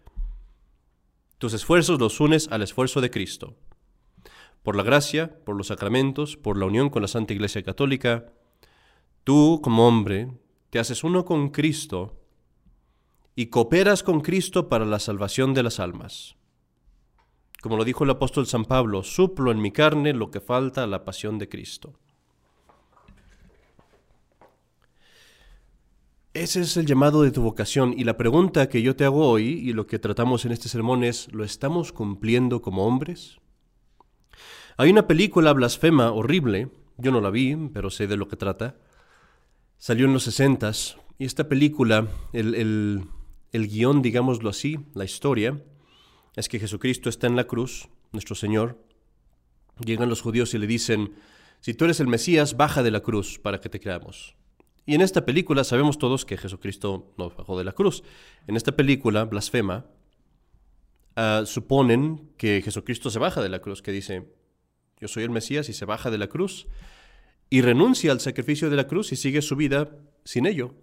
Tus 1.37 1.53
esfuerzos 1.53 1.99
los 1.99 2.19
unes 2.19 2.47
al 2.49 2.63
esfuerzo 2.63 2.99
de 3.01 3.11
Cristo. 3.11 3.55
Por 4.63 4.75
la 4.75 4.83
gracia, 4.83 5.39
por 5.45 5.55
los 5.55 5.67
sacramentos, 5.67 6.35
por 6.35 6.57
la 6.57 6.65
unión 6.65 6.89
con 6.89 7.03
la 7.03 7.07
Santa 7.07 7.33
Iglesia 7.33 7.61
Católica, 7.63 8.33
tú 9.23 9.61
como 9.63 9.87
hombre 9.87 10.31
te 10.71 10.79
haces 10.79 11.03
uno 11.03 11.23
con 11.23 11.49
Cristo 11.49 12.19
y 13.35 13.47
cooperas 13.47 14.01
con 14.01 14.21
Cristo 14.21 14.67
para 14.67 14.85
la 14.85 14.99
salvación 14.99 15.53
de 15.53 15.63
las 15.63 15.79
almas. 15.79 16.36
Como 17.67 17.75
lo 17.75 17.83
dijo 17.83 18.05
el 18.05 18.11
apóstol 18.11 18.47
San 18.47 18.63
Pablo, 18.63 19.03
suplo 19.03 19.51
en 19.51 19.61
mi 19.61 19.71
carne 19.71 20.13
lo 20.13 20.31
que 20.31 20.39
falta 20.39 20.83
a 20.83 20.87
la 20.87 21.03
pasión 21.03 21.37
de 21.37 21.49
Cristo. 21.49 21.99
Ese 26.33 26.61
es 26.61 26.77
el 26.77 26.85
llamado 26.85 27.23
de 27.23 27.31
tu 27.31 27.41
vocación 27.41 27.93
y 27.97 28.05
la 28.05 28.15
pregunta 28.15 28.69
que 28.69 28.81
yo 28.81 28.95
te 28.95 29.03
hago 29.03 29.27
hoy 29.27 29.47
y 29.47 29.73
lo 29.73 29.85
que 29.85 29.99
tratamos 29.99 30.45
en 30.45 30.53
este 30.53 30.69
sermón 30.69 31.03
es, 31.03 31.29
¿lo 31.33 31.43
estamos 31.43 31.91
cumpliendo 31.91 32.61
como 32.61 32.87
hombres? 32.87 33.37
Hay 34.77 34.89
una 34.89 35.05
película 35.05 35.51
blasfema 35.51 36.13
horrible, 36.13 36.69
yo 36.95 37.11
no 37.11 37.19
la 37.19 37.31
vi, 37.31 37.53
pero 37.73 37.89
sé 37.89 38.07
de 38.07 38.15
lo 38.15 38.29
que 38.29 38.37
trata, 38.37 38.77
Salió 39.77 40.05
en 40.05 40.13
los 40.13 40.23
60 40.23 40.71
y 41.19 41.25
esta 41.25 41.49
película, 41.49 42.07
el, 42.31 42.55
el, 42.55 43.03
el 43.51 43.67
guion, 43.67 44.01
digámoslo 44.01 44.51
así, 44.51 44.79
la 44.93 45.03
historia, 45.03 45.61
es 46.37 46.47
que 46.47 46.59
Jesucristo 46.59 47.09
está 47.09 47.25
en 47.25 47.35
la 47.35 47.47
cruz, 47.47 47.89
nuestro 48.11 48.35
Señor. 48.35 48.79
Llegan 49.83 50.07
los 50.07 50.21
judíos 50.21 50.53
y 50.53 50.59
le 50.59 50.67
dicen, 50.67 51.15
si 51.61 51.73
tú 51.73 51.85
eres 51.85 51.99
el 51.99 52.07
Mesías, 52.07 52.55
baja 52.55 52.83
de 52.83 52.91
la 52.91 53.01
cruz 53.01 53.39
para 53.39 53.59
que 53.59 53.69
te 53.69 53.79
creamos. 53.79 54.35
Y 54.85 54.93
en 54.93 55.01
esta 55.01 55.25
película 55.25 55.63
sabemos 55.63 55.97
todos 55.97 56.25
que 56.25 56.37
Jesucristo 56.37 57.11
no 57.17 57.31
bajó 57.31 57.57
de 57.57 57.63
la 57.63 57.71
cruz. 57.71 58.03
En 58.45 58.55
esta 58.55 58.75
película, 58.75 59.25
blasfema, 59.25 59.87
uh, 61.17 61.43
suponen 61.47 62.31
que 62.37 62.61
Jesucristo 62.63 63.09
se 63.09 63.17
baja 63.17 63.41
de 63.41 63.49
la 63.49 63.59
cruz, 63.59 63.81
que 63.81 63.91
dice, 63.91 64.31
yo 65.01 65.07
soy 65.07 65.23
el 65.23 65.31
Mesías 65.31 65.69
y 65.69 65.73
se 65.73 65.85
baja 65.85 66.11
de 66.11 66.19
la 66.19 66.27
cruz 66.27 66.67
y 67.49 67.61
renuncia 67.61 68.11
al 68.11 68.19
sacrificio 68.19 68.69
de 68.69 68.75
la 68.75 68.87
cruz 68.87 69.11
y 69.11 69.15
sigue 69.15 69.41
su 69.41 69.55
vida 69.55 69.89
sin 70.23 70.45
ello. 70.45 70.75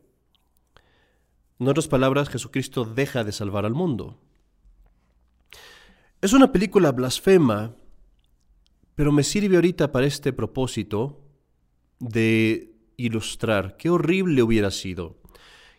En 1.61 1.69
otras 1.69 1.87
palabras, 1.87 2.29
Jesucristo 2.29 2.85
deja 2.85 3.23
de 3.23 3.31
salvar 3.31 3.65
al 3.65 3.75
mundo. 3.75 4.19
Es 6.25 6.33
una 6.33 6.53
película 6.53 6.91
blasfema, 6.91 7.77
pero 8.95 9.13
me 9.13 9.23
sirve 9.23 9.57
ahorita 9.57 9.93
para 9.93 10.07
este 10.07 10.33
propósito 10.33 11.21
de 11.99 12.73
ilustrar 12.97 13.77
qué 13.77 13.91
horrible 13.91 14.43
hubiera 14.43 14.71
sido 14.71 15.19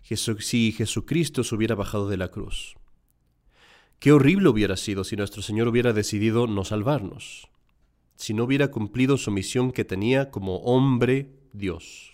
si 0.03 0.71
Jesucristo 0.71 1.43
se 1.43 1.55
hubiera 1.55 1.73
bajado 1.73 2.07
de 2.09 2.17
la 2.17 2.27
cruz. 2.27 2.75
Qué 3.97 4.11
horrible 4.11 4.47
hubiera 4.49 4.77
sido 4.77 5.03
si 5.03 5.15
nuestro 5.15 5.41
Señor 5.41 5.67
hubiera 5.67 5.93
decidido 5.93 6.45
no 6.45 6.63
salvarnos, 6.63 7.49
si 8.15 8.35
no 8.35 8.43
hubiera 8.43 8.69
cumplido 8.69 9.17
su 9.17 9.31
misión 9.31 9.71
que 9.71 9.83
tenía 9.83 10.29
como 10.29 10.57
hombre 10.57 11.39
Dios. 11.53 12.13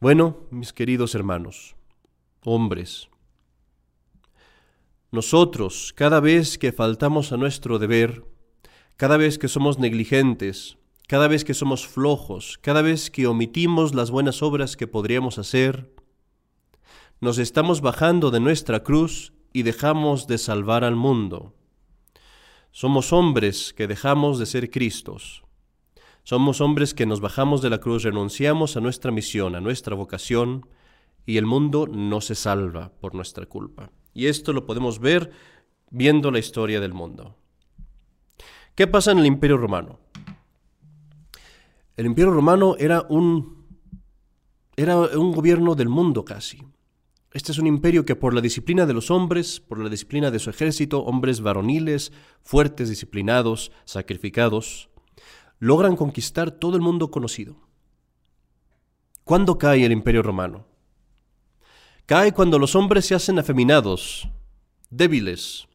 Bueno, 0.00 0.38
mis 0.50 0.72
queridos 0.72 1.14
hermanos, 1.14 1.76
hombres, 2.44 3.10
nosotros, 5.12 5.92
cada 5.96 6.20
vez 6.20 6.56
que 6.56 6.70
faltamos 6.70 7.32
a 7.32 7.36
nuestro 7.36 7.80
deber, 7.80 8.24
cada 8.96 9.16
vez 9.16 9.38
que 9.38 9.48
somos 9.48 9.78
negligentes, 9.78 10.78
cada 11.08 11.26
vez 11.26 11.42
que 11.44 11.54
somos 11.54 11.84
flojos, 11.84 12.58
cada 12.62 12.80
vez 12.80 13.10
que 13.10 13.26
omitimos 13.26 13.92
las 13.92 14.12
buenas 14.12 14.40
obras 14.40 14.76
que 14.76 14.86
podríamos 14.86 15.38
hacer, 15.38 15.92
nos 17.20 17.38
estamos 17.38 17.80
bajando 17.80 18.30
de 18.30 18.38
nuestra 18.38 18.84
cruz 18.84 19.32
y 19.52 19.64
dejamos 19.64 20.28
de 20.28 20.38
salvar 20.38 20.84
al 20.84 20.94
mundo. 20.94 21.54
Somos 22.70 23.12
hombres 23.12 23.74
que 23.74 23.88
dejamos 23.88 24.38
de 24.38 24.46
ser 24.46 24.70
Cristos. 24.70 25.42
Somos 26.22 26.60
hombres 26.60 26.94
que 26.94 27.06
nos 27.06 27.20
bajamos 27.20 27.62
de 27.62 27.70
la 27.70 27.78
cruz, 27.78 28.04
renunciamos 28.04 28.76
a 28.76 28.80
nuestra 28.80 29.10
misión, 29.10 29.56
a 29.56 29.60
nuestra 29.60 29.96
vocación, 29.96 30.68
y 31.26 31.36
el 31.36 31.46
mundo 31.46 31.88
no 31.88 32.20
se 32.20 32.36
salva 32.36 32.92
por 33.00 33.16
nuestra 33.16 33.46
culpa. 33.46 33.90
Y 34.12 34.26
esto 34.26 34.52
lo 34.52 34.66
podemos 34.66 34.98
ver 34.98 35.30
viendo 35.90 36.30
la 36.30 36.38
historia 36.38 36.80
del 36.80 36.92
mundo. 36.92 37.36
¿Qué 38.74 38.86
pasa 38.86 39.12
en 39.12 39.18
el 39.18 39.26
Imperio 39.26 39.56
Romano? 39.56 39.98
El 41.96 42.06
Imperio 42.06 42.30
Romano 42.30 42.76
era 42.78 43.04
un, 43.08 43.66
era 44.76 44.96
un 44.96 45.32
gobierno 45.32 45.74
del 45.74 45.88
mundo 45.88 46.24
casi. 46.24 46.62
Este 47.32 47.52
es 47.52 47.58
un 47.58 47.68
imperio 47.68 48.04
que 48.04 48.16
por 48.16 48.34
la 48.34 48.40
disciplina 48.40 48.86
de 48.86 48.94
los 48.94 49.10
hombres, 49.10 49.60
por 49.60 49.78
la 49.78 49.88
disciplina 49.88 50.32
de 50.32 50.40
su 50.40 50.50
ejército, 50.50 51.04
hombres 51.04 51.40
varoniles, 51.40 52.12
fuertes, 52.42 52.88
disciplinados, 52.88 53.70
sacrificados, 53.84 54.90
logran 55.60 55.94
conquistar 55.94 56.50
todo 56.50 56.74
el 56.74 56.82
mundo 56.82 57.12
conocido. 57.12 57.56
¿Cuándo 59.22 59.58
cae 59.58 59.84
el 59.84 59.92
imperio 59.92 60.22
romano? 60.22 60.69
Cae 62.10 62.32
cuando 62.32 62.58
los 62.58 62.74
hombres 62.74 63.06
se 63.06 63.14
hacen 63.14 63.38
afeminados, 63.38 64.28
débiles, 64.90 65.68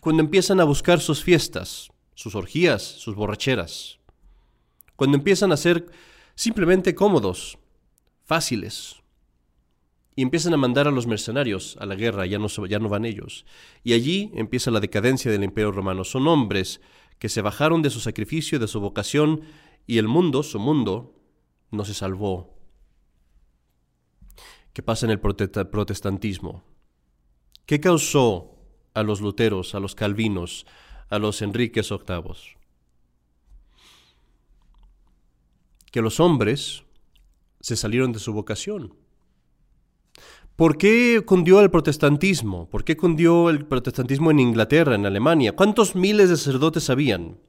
cuando 0.00 0.22
empiezan 0.22 0.60
a 0.60 0.64
buscar 0.64 1.00
sus 1.00 1.24
fiestas, 1.24 1.88
sus 2.14 2.34
orgías, 2.34 2.82
sus 2.82 3.14
borracheras, 3.14 3.98
cuando 4.96 5.16
empiezan 5.16 5.50
a 5.50 5.56
ser 5.56 5.86
simplemente 6.34 6.94
cómodos, 6.94 7.56
fáciles, 8.22 8.96
y 10.14 10.20
empiezan 10.20 10.52
a 10.52 10.58
mandar 10.58 10.88
a 10.88 10.90
los 10.90 11.06
mercenarios 11.06 11.78
a 11.80 11.86
la 11.86 11.94
guerra, 11.94 12.26
ya 12.26 12.38
no, 12.38 12.48
ya 12.66 12.78
no 12.78 12.90
van 12.90 13.06
ellos. 13.06 13.46
Y 13.82 13.94
allí 13.94 14.30
empieza 14.34 14.70
la 14.70 14.80
decadencia 14.80 15.30
del 15.30 15.42
imperio 15.42 15.72
romano. 15.72 16.04
Son 16.04 16.28
hombres 16.28 16.82
que 17.18 17.30
se 17.30 17.40
bajaron 17.40 17.80
de 17.80 17.88
su 17.88 18.00
sacrificio, 18.00 18.58
de 18.58 18.68
su 18.68 18.78
vocación, 18.78 19.40
y 19.86 19.96
el 19.96 20.06
mundo, 20.06 20.42
su 20.42 20.58
mundo, 20.58 21.14
no 21.70 21.86
se 21.86 21.94
salvó. 21.94 22.57
¿Qué 24.78 24.82
pasa 24.84 25.06
en 25.06 25.10
el 25.10 25.18
protestantismo? 25.18 26.62
¿Qué 27.66 27.80
causó 27.80 28.60
a 28.94 29.02
los 29.02 29.20
luteros, 29.20 29.74
a 29.74 29.80
los 29.80 29.96
calvinos, 29.96 30.66
a 31.08 31.18
los 31.18 31.42
Enriques 31.42 31.90
VIII? 31.90 32.56
Que 35.90 36.00
los 36.00 36.20
hombres 36.20 36.84
se 37.58 37.74
salieron 37.74 38.12
de 38.12 38.20
su 38.20 38.32
vocación 38.32 38.94
¿Por 40.54 40.78
qué 40.78 41.24
cundió 41.26 41.60
el 41.60 41.72
protestantismo? 41.72 42.70
¿Por 42.70 42.84
qué 42.84 42.96
cundió 42.96 43.50
el 43.50 43.66
protestantismo 43.66 44.30
en 44.30 44.38
Inglaterra, 44.38 44.94
en 44.94 45.06
Alemania? 45.06 45.56
¿Cuántos 45.56 45.96
miles 45.96 46.30
de 46.30 46.36
sacerdotes 46.36 46.88
habían 46.88 47.40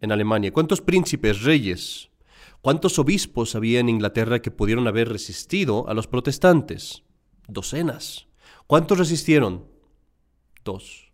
en 0.00 0.12
Alemania? 0.12 0.50
¿Cuántos 0.50 0.80
príncipes, 0.80 1.42
reyes? 1.42 2.08
¿Cuántos 2.66 2.98
obispos 2.98 3.54
había 3.54 3.78
en 3.78 3.88
Inglaterra 3.88 4.42
que 4.42 4.50
pudieron 4.50 4.88
haber 4.88 5.08
resistido 5.08 5.88
a 5.88 5.94
los 5.94 6.08
protestantes? 6.08 7.04
Docenas. 7.46 8.26
¿Cuántos 8.66 8.98
resistieron? 8.98 9.68
Dos. 10.64 11.12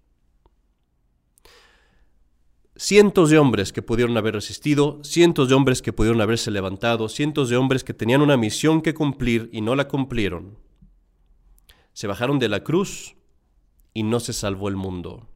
Cientos 2.75 3.29
de 3.29 3.37
hombres 3.37 3.71
que 3.71 3.83
pudieron 3.83 4.17
haber 4.17 4.33
resistido, 4.33 5.01
cientos 5.05 5.51
de 5.51 5.55
hombres 5.55 5.83
que 5.83 5.93
pudieron 5.93 6.23
haberse 6.23 6.51
levantado, 6.51 7.11
cientos 7.11 7.51
de 7.51 7.59
hombres 7.59 7.85
que 7.85 7.93
tenían 7.93 8.23
una 8.23 8.39
misión 8.39 8.81
que 8.81 8.95
cumplir 8.95 9.51
y 9.53 9.61
no 9.61 9.77
la 9.77 9.89
cumplieron 9.89 10.57
se 11.93 12.07
bajaron 12.07 12.39
de 12.39 12.49
la 12.49 12.65
cruz 12.65 13.15
y 13.93 14.05
no 14.05 14.21
se 14.21 14.33
salvó 14.33 14.71
el 14.71 14.77
mundo. 14.77 15.29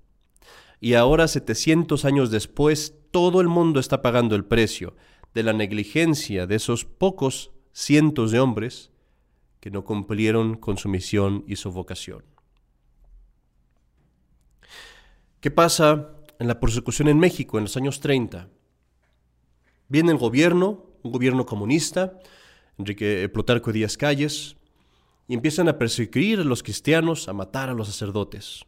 Y 0.80 0.94
ahora, 0.94 1.28
700 1.28 2.06
años 2.06 2.30
después, 2.30 2.94
todo 3.10 3.42
el 3.42 3.48
mundo 3.48 3.80
está 3.80 4.00
pagando 4.00 4.34
el 4.34 4.46
precio 4.46 4.94
de 5.36 5.42
la 5.42 5.52
negligencia 5.52 6.46
de 6.46 6.54
esos 6.54 6.86
pocos 6.86 7.50
cientos 7.70 8.30
de 8.30 8.40
hombres 8.40 8.90
que 9.60 9.70
no 9.70 9.84
cumplieron 9.84 10.56
con 10.56 10.78
su 10.78 10.88
misión 10.88 11.44
y 11.46 11.56
su 11.56 11.70
vocación. 11.70 12.24
¿Qué 15.40 15.50
pasa 15.50 16.08
en 16.38 16.48
la 16.48 16.58
persecución 16.58 17.08
en 17.08 17.18
México 17.18 17.58
en 17.58 17.64
los 17.64 17.76
años 17.76 18.00
30? 18.00 18.48
Viene 19.88 20.10
el 20.10 20.16
gobierno, 20.16 20.86
un 21.02 21.12
gobierno 21.12 21.44
comunista, 21.44 22.18
Enrique 22.78 23.28
Plutarco 23.28 23.72
Díaz 23.72 23.98
Calles, 23.98 24.56
y 25.28 25.34
empiezan 25.34 25.68
a 25.68 25.76
perseguir 25.76 26.40
a 26.40 26.44
los 26.44 26.62
cristianos, 26.62 27.28
a 27.28 27.34
matar 27.34 27.68
a 27.68 27.74
los 27.74 27.88
sacerdotes, 27.88 28.64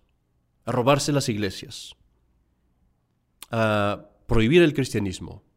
a 0.66 0.72
robarse 0.72 1.12
las 1.12 1.30
iglesias, 1.30 1.96
a 3.50 4.10
prohibir 4.26 4.60
el 4.60 4.74
cristianismo. 4.74 5.47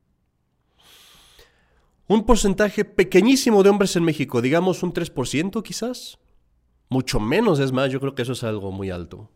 Un 2.12 2.25
porcentaje 2.25 2.84
pequeñísimo 2.84 3.63
de 3.63 3.70
hombres 3.70 3.96
en 3.96 4.03
México, 4.03 4.41
digamos 4.41 4.84
un 4.84 4.91
3% 4.91 5.63
quizás, 5.63 6.20
mucho 6.89 7.22
menos 7.22 7.58
es 7.62 7.72
más, 7.72 7.89
yo 7.89 8.01
creo 8.01 8.15
que 8.15 8.24
eso 8.24 8.34
es 8.34 8.44
algo 8.44 8.70
muy 8.74 8.89
alto. 8.89 9.32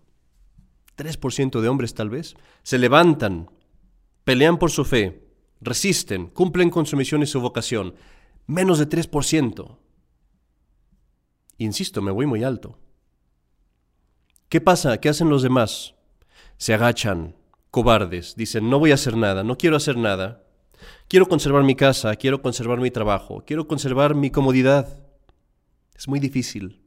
3% 0.98 1.62
de 1.62 1.70
hombres 1.70 1.94
tal 1.94 2.10
vez, 2.10 2.36
se 2.64 2.78
levantan, 2.78 3.50
pelean 4.26 4.60
por 4.60 4.72
su 4.72 4.84
fe, 4.84 5.26
resisten, 5.62 6.28
cumplen 6.28 6.70
con 6.70 6.86
su 6.86 6.98
misión 6.98 7.24
y 7.24 7.28
su 7.28 7.40
vocación. 7.40 7.96
Menos 8.46 8.78
de 8.78 8.90
3%. 8.90 9.78
Insisto, 11.60 12.02
me 12.02 12.12
voy 12.12 12.26
muy 12.26 12.44
alto. 12.44 12.78
¿Qué 14.50 14.60
pasa? 14.60 15.00
¿Qué 15.00 15.08
hacen 15.08 15.30
los 15.30 15.44
demás? 15.44 15.96
Se 16.58 16.74
agachan, 16.74 17.38
cobardes, 17.72 18.36
dicen, 18.36 18.70
no 18.70 18.80
voy 18.80 18.92
a 18.92 18.96
hacer 18.96 19.16
nada, 19.16 19.46
no 19.46 19.58
quiero 19.58 19.78
hacer 19.78 19.96
nada. 19.96 20.45
Quiero 21.08 21.28
conservar 21.28 21.64
mi 21.64 21.76
casa, 21.76 22.16
quiero 22.16 22.42
conservar 22.42 22.80
mi 22.80 22.92
trabajo, 22.92 23.44
quiero 23.46 23.68
conservar 23.68 24.16
mi 24.16 24.32
comodidad. 24.32 25.06
Es 25.96 26.08
muy 26.08 26.20
difícil. 26.20 26.82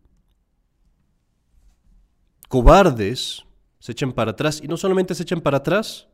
Cobardes 2.49 3.45
se 3.79 3.93
echan 3.93 4.13
para 4.13 4.33
atrás 4.33 4.61
y 4.63 4.69
no 4.69 4.77
solamente 4.77 5.15
se 5.15 5.23
echan 5.23 5.41
para 5.41 5.59
atrás, 5.59 6.09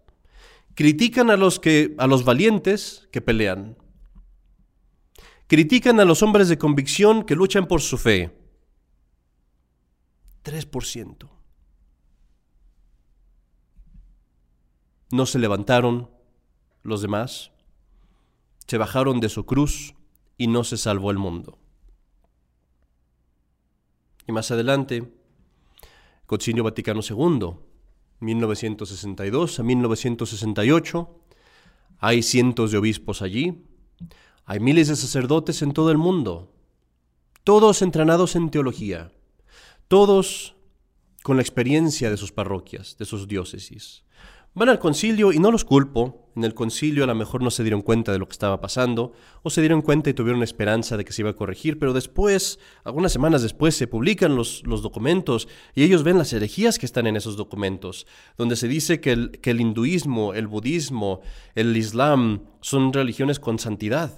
critican 0.75 1.31
a 1.31 1.37
los 1.37 1.59
que 1.59 1.95
a 1.99 2.07
los 2.07 2.25
valientes 2.25 3.09
que 3.11 3.21
pelean. 3.21 3.77
Critican 5.47 6.01
a 6.01 6.05
los 6.05 6.23
hombres 6.23 6.49
de 6.49 6.59
convicción 6.59 7.25
que 7.25 7.37
luchan 7.37 7.67
por 7.67 7.81
su 7.81 7.99
fe. 7.99 8.37
3%. 10.43 11.29
No 15.11 15.27
se 15.27 15.39
levantaron 15.39 16.11
los 16.83 17.03
demás, 17.03 17.53
se 18.67 18.79
bajaron 18.79 19.21
de 19.21 19.29
su 19.29 19.45
cruz 19.45 19.95
y 20.37 20.47
no 20.47 20.65
se 20.65 20.77
salvó 20.77 21.11
el 21.11 21.19
mundo. 21.19 21.59
Y 24.27 24.33
más 24.33 24.51
adelante, 24.51 25.13
Concilio 26.27 26.65
Vaticano 26.65 27.01
II, 27.09 27.57
1962 28.21 29.61
a 29.61 29.63
1968, 29.63 31.21
hay 31.99 32.23
cientos 32.23 32.73
de 32.73 32.79
obispos 32.79 33.23
allí, 33.23 33.65
hay 34.47 34.61
miles 34.61 34.89
de 34.89 34.97
sacerdotes 34.97 35.63
en 35.63 35.73
todo 35.73 35.91
el 35.91 35.99
mundo, 35.99 36.53
todos 37.45 37.83
entrenados 37.83 38.37
en 38.37 38.51
teología, 38.51 39.13
todos 39.89 40.57
con 41.23 41.37
la 41.37 41.43
experiencia 41.43 42.11
de 42.11 42.17
sus 42.17 42.33
parroquias, 42.33 42.97
de 42.99 43.05
sus 43.05 43.29
diócesis. 43.29 44.04
Van 44.57 44.69
al 44.69 44.79
concilio 44.79 45.33
y 45.33 45.41
no 45.41 45.51
los 45.51 45.65
culpo. 45.65 46.31
En 46.37 46.45
el 46.45 46.55
concilio 46.55 47.03
a 47.03 47.07
lo 47.09 47.15
mejor 47.15 47.43
no 47.43 47.51
se 47.51 47.65
dieron 47.65 47.83
cuenta 47.83 48.13
de 48.13 48.19
lo 48.19 48.27
que 48.27 48.33
estaba 48.33 48.61
pasando, 48.61 49.13
o 49.43 49.51
se 49.51 49.61
dieron 49.61 49.83
cuenta 49.83 50.11
y 50.11 50.15
tuvieron 50.15 50.43
esperanza 50.43 50.97
de 50.97 51.05
que 51.05 51.13
se 51.13 51.23
iba 51.23 51.31
a 51.31 51.37
corregir, 51.37 51.79
pero 51.79 51.93
después, 51.93 52.59
algunas 52.83 53.13
semanas 53.13 53.43
después, 53.43 53.77
se 53.77 53.87
publican 53.87 54.35
los, 54.35 54.65
los 54.65 54.83
documentos 54.83 55.49
y 55.75 55.85
ellos 55.85 56.03
ven 56.03 56.19
las 56.19 56.33
herejías 56.33 56.79
que 56.79 56.87
están 56.87 57.07
en 57.07 57.17
esos 57.17 57.37
documentos, 57.37 58.07
donde 58.37 58.57
se 58.57 58.67
dice 58.67 59.01
que 59.01 59.13
el, 59.13 59.31
que 59.41 59.51
el 59.51 59.61
hinduismo, 59.61 60.35
el 60.35 60.49
budismo, 60.49 61.21
el 61.55 61.77
islam 61.77 62.43
son 62.61 62.93
religiones 62.93 63.39
con 63.39 63.61
santidad. 63.61 64.13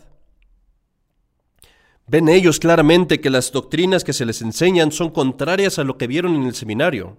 Ven 2.06 2.28
ellos 2.28 2.60
claramente 2.60 3.20
que 3.20 3.30
las 3.30 3.52
doctrinas 3.52 4.04
que 4.04 4.12
se 4.12 4.24
les 4.24 4.40
enseñan 4.40 4.92
son 4.92 5.10
contrarias 5.10 5.78
a 5.78 5.84
lo 5.84 5.98
que 5.98 6.06
vieron 6.06 6.34
en 6.34 6.44
el 6.44 6.54
seminario. 6.54 7.18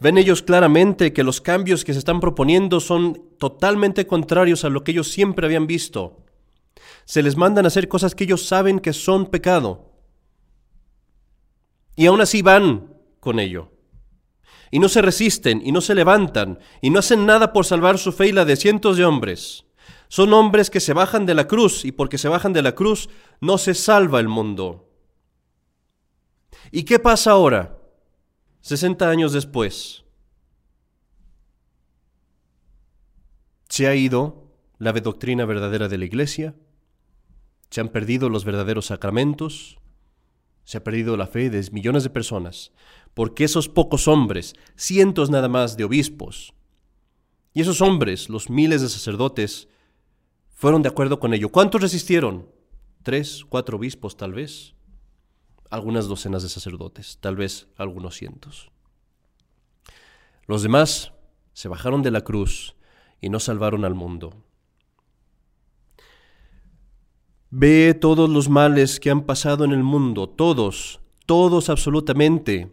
Ven 0.00 0.18
ellos 0.18 0.42
claramente 0.42 1.12
que 1.12 1.22
los 1.22 1.40
cambios 1.40 1.84
que 1.84 1.92
se 1.92 1.98
están 2.00 2.20
proponiendo 2.20 2.80
son 2.80 3.22
totalmente 3.38 4.06
contrarios 4.06 4.64
a 4.64 4.68
lo 4.68 4.82
que 4.82 4.92
ellos 4.92 5.10
siempre 5.10 5.46
habían 5.46 5.66
visto. 5.66 6.24
Se 7.04 7.22
les 7.22 7.36
mandan 7.36 7.64
a 7.64 7.68
hacer 7.68 7.88
cosas 7.88 8.14
que 8.14 8.24
ellos 8.24 8.46
saben 8.46 8.80
que 8.80 8.92
son 8.92 9.26
pecado. 9.26 9.92
Y 11.94 12.06
aún 12.06 12.20
así 12.20 12.42
van 12.42 12.94
con 13.20 13.38
ello. 13.38 13.70
Y 14.70 14.78
no 14.78 14.88
se 14.88 15.02
resisten, 15.02 15.60
y 15.64 15.70
no 15.70 15.80
se 15.82 15.94
levantan, 15.94 16.58
y 16.80 16.90
no 16.90 16.98
hacen 16.98 17.26
nada 17.26 17.52
por 17.52 17.66
salvar 17.66 17.98
su 17.98 18.10
fe 18.10 18.28
y 18.28 18.32
la 18.32 18.44
de 18.44 18.56
cientos 18.56 18.96
de 18.96 19.04
hombres. 19.04 19.66
Son 20.08 20.32
hombres 20.32 20.70
que 20.70 20.80
se 20.80 20.94
bajan 20.94 21.26
de 21.26 21.34
la 21.34 21.46
cruz, 21.46 21.84
y 21.84 21.92
porque 21.92 22.18
se 22.18 22.28
bajan 22.28 22.52
de 22.52 22.62
la 22.62 22.74
cruz 22.74 23.08
no 23.40 23.58
se 23.58 23.74
salva 23.74 24.18
el 24.18 24.28
mundo. 24.28 24.88
¿Y 26.70 26.84
qué 26.84 26.98
pasa 26.98 27.32
ahora? 27.32 27.81
60 28.62 29.10
años 29.10 29.32
después, 29.32 30.04
se 33.68 33.88
ha 33.88 33.94
ido 33.96 34.48
la 34.78 34.92
doctrina 34.92 35.44
verdadera 35.44 35.88
de 35.88 35.98
la 35.98 36.04
Iglesia, 36.04 36.54
se 37.70 37.80
han 37.80 37.88
perdido 37.88 38.28
los 38.28 38.44
verdaderos 38.44 38.86
sacramentos, 38.86 39.78
se 40.64 40.78
ha 40.78 40.84
perdido 40.84 41.16
la 41.16 41.26
fe 41.26 41.50
de 41.50 41.68
millones 41.72 42.04
de 42.04 42.10
personas, 42.10 42.70
porque 43.14 43.42
esos 43.42 43.68
pocos 43.68 44.06
hombres, 44.06 44.54
cientos 44.76 45.28
nada 45.28 45.48
más 45.48 45.76
de 45.76 45.82
obispos, 45.82 46.54
y 47.52 47.62
esos 47.62 47.80
hombres, 47.80 48.28
los 48.28 48.48
miles 48.48 48.80
de 48.80 48.88
sacerdotes, 48.88 49.68
fueron 50.54 50.82
de 50.82 50.88
acuerdo 50.88 51.18
con 51.18 51.34
ello. 51.34 51.48
¿Cuántos 51.48 51.80
resistieron? 51.82 52.48
Tres, 53.02 53.44
cuatro 53.48 53.76
obispos 53.76 54.16
tal 54.16 54.32
vez 54.34 54.76
algunas 55.72 56.06
docenas 56.06 56.42
de 56.42 56.50
sacerdotes, 56.50 57.16
tal 57.18 57.34
vez 57.34 57.66
algunos 57.78 58.14
cientos. 58.14 58.70
Los 60.46 60.62
demás 60.62 61.14
se 61.54 61.68
bajaron 61.68 62.02
de 62.02 62.10
la 62.10 62.20
cruz 62.20 62.76
y 63.22 63.30
no 63.30 63.40
salvaron 63.40 63.86
al 63.86 63.94
mundo. 63.94 64.34
Ve 67.48 67.94
todos 67.98 68.28
los 68.28 68.50
males 68.50 69.00
que 69.00 69.10
han 69.10 69.22
pasado 69.22 69.64
en 69.64 69.72
el 69.72 69.82
mundo, 69.82 70.28
todos, 70.28 71.00
todos 71.24 71.70
absolutamente. 71.70 72.70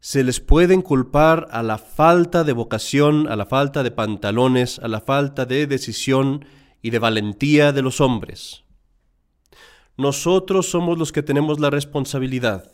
Se 0.00 0.24
les 0.24 0.40
pueden 0.40 0.82
culpar 0.82 1.46
a 1.52 1.62
la 1.62 1.78
falta 1.78 2.42
de 2.42 2.52
vocación, 2.54 3.28
a 3.28 3.36
la 3.36 3.46
falta 3.46 3.84
de 3.84 3.92
pantalones, 3.92 4.80
a 4.80 4.88
la 4.88 5.00
falta 5.00 5.46
de 5.46 5.68
decisión 5.68 6.44
y 6.82 6.90
de 6.90 6.98
valentía 6.98 7.72
de 7.72 7.82
los 7.82 8.00
hombres. 8.00 8.63
Nosotros 9.96 10.68
somos 10.70 10.98
los 10.98 11.12
que 11.12 11.22
tenemos 11.22 11.60
la 11.60 11.70
responsabilidad. 11.70 12.72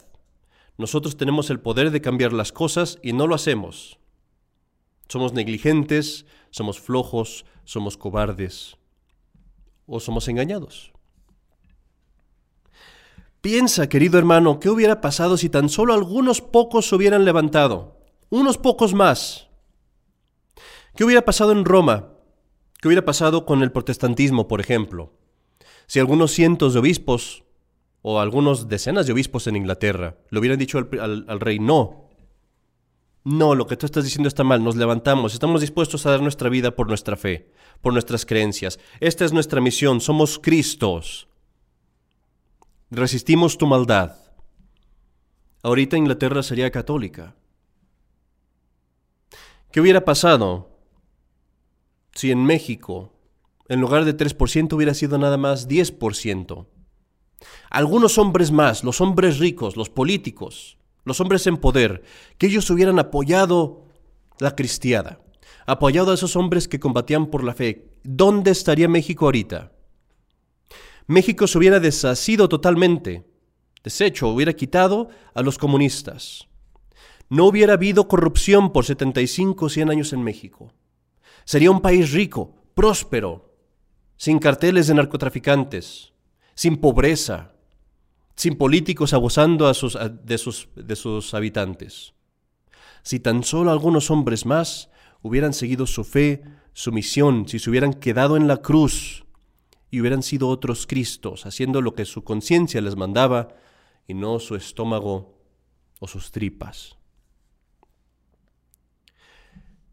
Nosotros 0.78 1.18
tenemos 1.18 1.50
el 1.50 1.60
poder 1.60 1.90
de 1.90 2.00
cambiar 2.00 2.32
las 2.32 2.52
cosas 2.52 2.98
y 3.02 3.12
no 3.12 3.26
lo 3.26 3.34
hacemos. 3.34 3.98
Somos 5.08 5.34
negligentes, 5.34 6.24
somos 6.50 6.80
flojos, 6.80 7.44
somos 7.64 7.98
cobardes 7.98 8.76
o 9.86 10.00
somos 10.00 10.28
engañados. 10.28 10.92
Piensa, 13.42 13.88
querido 13.88 14.18
hermano, 14.18 14.60
¿qué 14.60 14.70
hubiera 14.70 15.00
pasado 15.00 15.36
si 15.36 15.50
tan 15.50 15.68
solo 15.68 15.92
algunos 15.92 16.40
pocos 16.40 16.88
se 16.88 16.94
hubieran 16.94 17.24
levantado? 17.24 17.98
Unos 18.30 18.56
pocos 18.56 18.94
más. 18.94 19.48
¿Qué 20.94 21.04
hubiera 21.04 21.24
pasado 21.24 21.52
en 21.52 21.64
Roma? 21.64 22.12
¿Qué 22.80 22.88
hubiera 22.88 23.04
pasado 23.04 23.44
con 23.44 23.62
el 23.62 23.72
protestantismo, 23.72 24.48
por 24.48 24.60
ejemplo? 24.60 25.12
Si 25.90 25.98
algunos 25.98 26.30
cientos 26.30 26.72
de 26.72 26.78
obispos 26.78 27.42
o 28.00 28.20
algunos 28.20 28.68
decenas 28.68 29.08
de 29.08 29.12
obispos 29.12 29.48
en 29.48 29.56
Inglaterra 29.56 30.18
le 30.30 30.38
hubieran 30.38 30.56
dicho 30.56 30.78
al, 30.78 31.40
rey, 31.40 31.58
no, 31.58 32.08
no, 33.24 33.56
lo 33.56 33.66
que 33.66 33.76
tú 33.76 33.86
estás 33.86 34.04
diciendo 34.04 34.28
está 34.28 34.44
mal, 34.44 34.62
nos 34.62 34.76
levantamos, 34.76 35.34
estamos 35.34 35.60
dispuestos 35.60 36.06
a 36.06 36.10
dar 36.12 36.22
nuestra 36.22 36.48
vida 36.48 36.76
por 36.76 36.86
nuestra 36.86 37.16
fe, 37.16 37.50
por 37.80 37.92
nuestras 37.92 38.24
creencias. 38.24 38.78
Esta 39.00 39.24
es 39.24 39.32
nuestra 39.32 39.60
misión, 39.60 40.00
somos 40.00 40.38
Cristos. 40.38 41.26
Resistimos 42.92 43.58
tu 43.58 43.66
maldad. 43.66 44.14
Ahorita 45.64 45.96
Inglaterra 45.96 46.44
sería 46.44 46.70
católica. 46.70 47.34
¿Qué 49.72 49.80
hubiera 49.80 50.04
pasado 50.04 50.70
si 52.12 52.30
en 52.30 52.44
México 52.44 53.12
en 53.70 53.80
lugar 53.80 54.04
de 54.04 54.16
3% 54.16 54.72
hubiera 54.72 54.94
sido 54.94 55.16
nada 55.16 55.36
más 55.36 55.68
10%. 55.68 56.66
Algunos 57.70 58.18
hombres 58.18 58.50
más, 58.50 58.82
los 58.82 59.00
hombres 59.00 59.38
ricos, 59.38 59.76
los 59.76 59.88
políticos, 59.88 60.76
los 61.04 61.20
hombres 61.20 61.46
en 61.46 61.56
poder, 61.56 62.02
que 62.36 62.48
ellos 62.48 62.68
hubieran 62.70 62.98
apoyado 62.98 63.86
la 64.40 64.56
cristiada, 64.56 65.20
apoyado 65.66 66.10
a 66.10 66.14
esos 66.14 66.34
hombres 66.34 66.66
que 66.66 66.80
combatían 66.80 67.26
por 67.26 67.44
la 67.44 67.54
fe, 67.54 67.92
¿dónde 68.02 68.50
estaría 68.50 68.88
México 68.88 69.26
ahorita? 69.26 69.70
México 71.06 71.46
se 71.46 71.56
hubiera 71.56 71.78
deshacido 71.78 72.48
totalmente, 72.48 73.24
deshecho, 73.84 74.30
hubiera 74.30 74.52
quitado 74.52 75.10
a 75.32 75.42
los 75.42 75.58
comunistas. 75.58 76.48
No 77.28 77.46
hubiera 77.46 77.74
habido 77.74 78.08
corrupción 78.08 78.72
por 78.72 78.84
75 78.84 79.66
o 79.66 79.68
100 79.68 79.90
años 79.90 80.12
en 80.12 80.24
México. 80.24 80.72
Sería 81.44 81.70
un 81.70 81.80
país 81.80 82.10
rico, 82.10 82.56
próspero, 82.74 83.49
sin 84.20 84.38
carteles 84.38 84.86
de 84.86 84.92
narcotraficantes, 84.92 86.12
sin 86.54 86.76
pobreza, 86.76 87.54
sin 88.36 88.58
políticos 88.58 89.14
abusando 89.14 89.66
de, 89.66 89.72
sus, 90.36 90.68
de 90.76 90.94
sus 90.94 91.32
habitantes. 91.32 92.12
Si 93.02 93.18
tan 93.18 93.42
solo 93.44 93.70
algunos 93.70 94.10
hombres 94.10 94.44
más 94.44 94.90
hubieran 95.22 95.54
seguido 95.54 95.86
su 95.86 96.04
fe, 96.04 96.44
su 96.74 96.92
misión, 96.92 97.48
si 97.48 97.58
se 97.58 97.70
hubieran 97.70 97.94
quedado 97.94 98.36
en 98.36 98.46
la 98.46 98.58
cruz 98.58 99.24
y 99.90 100.02
hubieran 100.02 100.22
sido 100.22 100.48
otros 100.48 100.86
Cristos, 100.86 101.46
haciendo 101.46 101.80
lo 101.80 101.94
que 101.94 102.04
su 102.04 102.22
conciencia 102.22 102.82
les 102.82 102.96
mandaba 102.96 103.48
y 104.06 104.12
no 104.12 104.38
su 104.38 104.54
estómago 104.54 105.34
o 105.98 106.06
sus 106.06 106.30
tripas. 106.30 106.98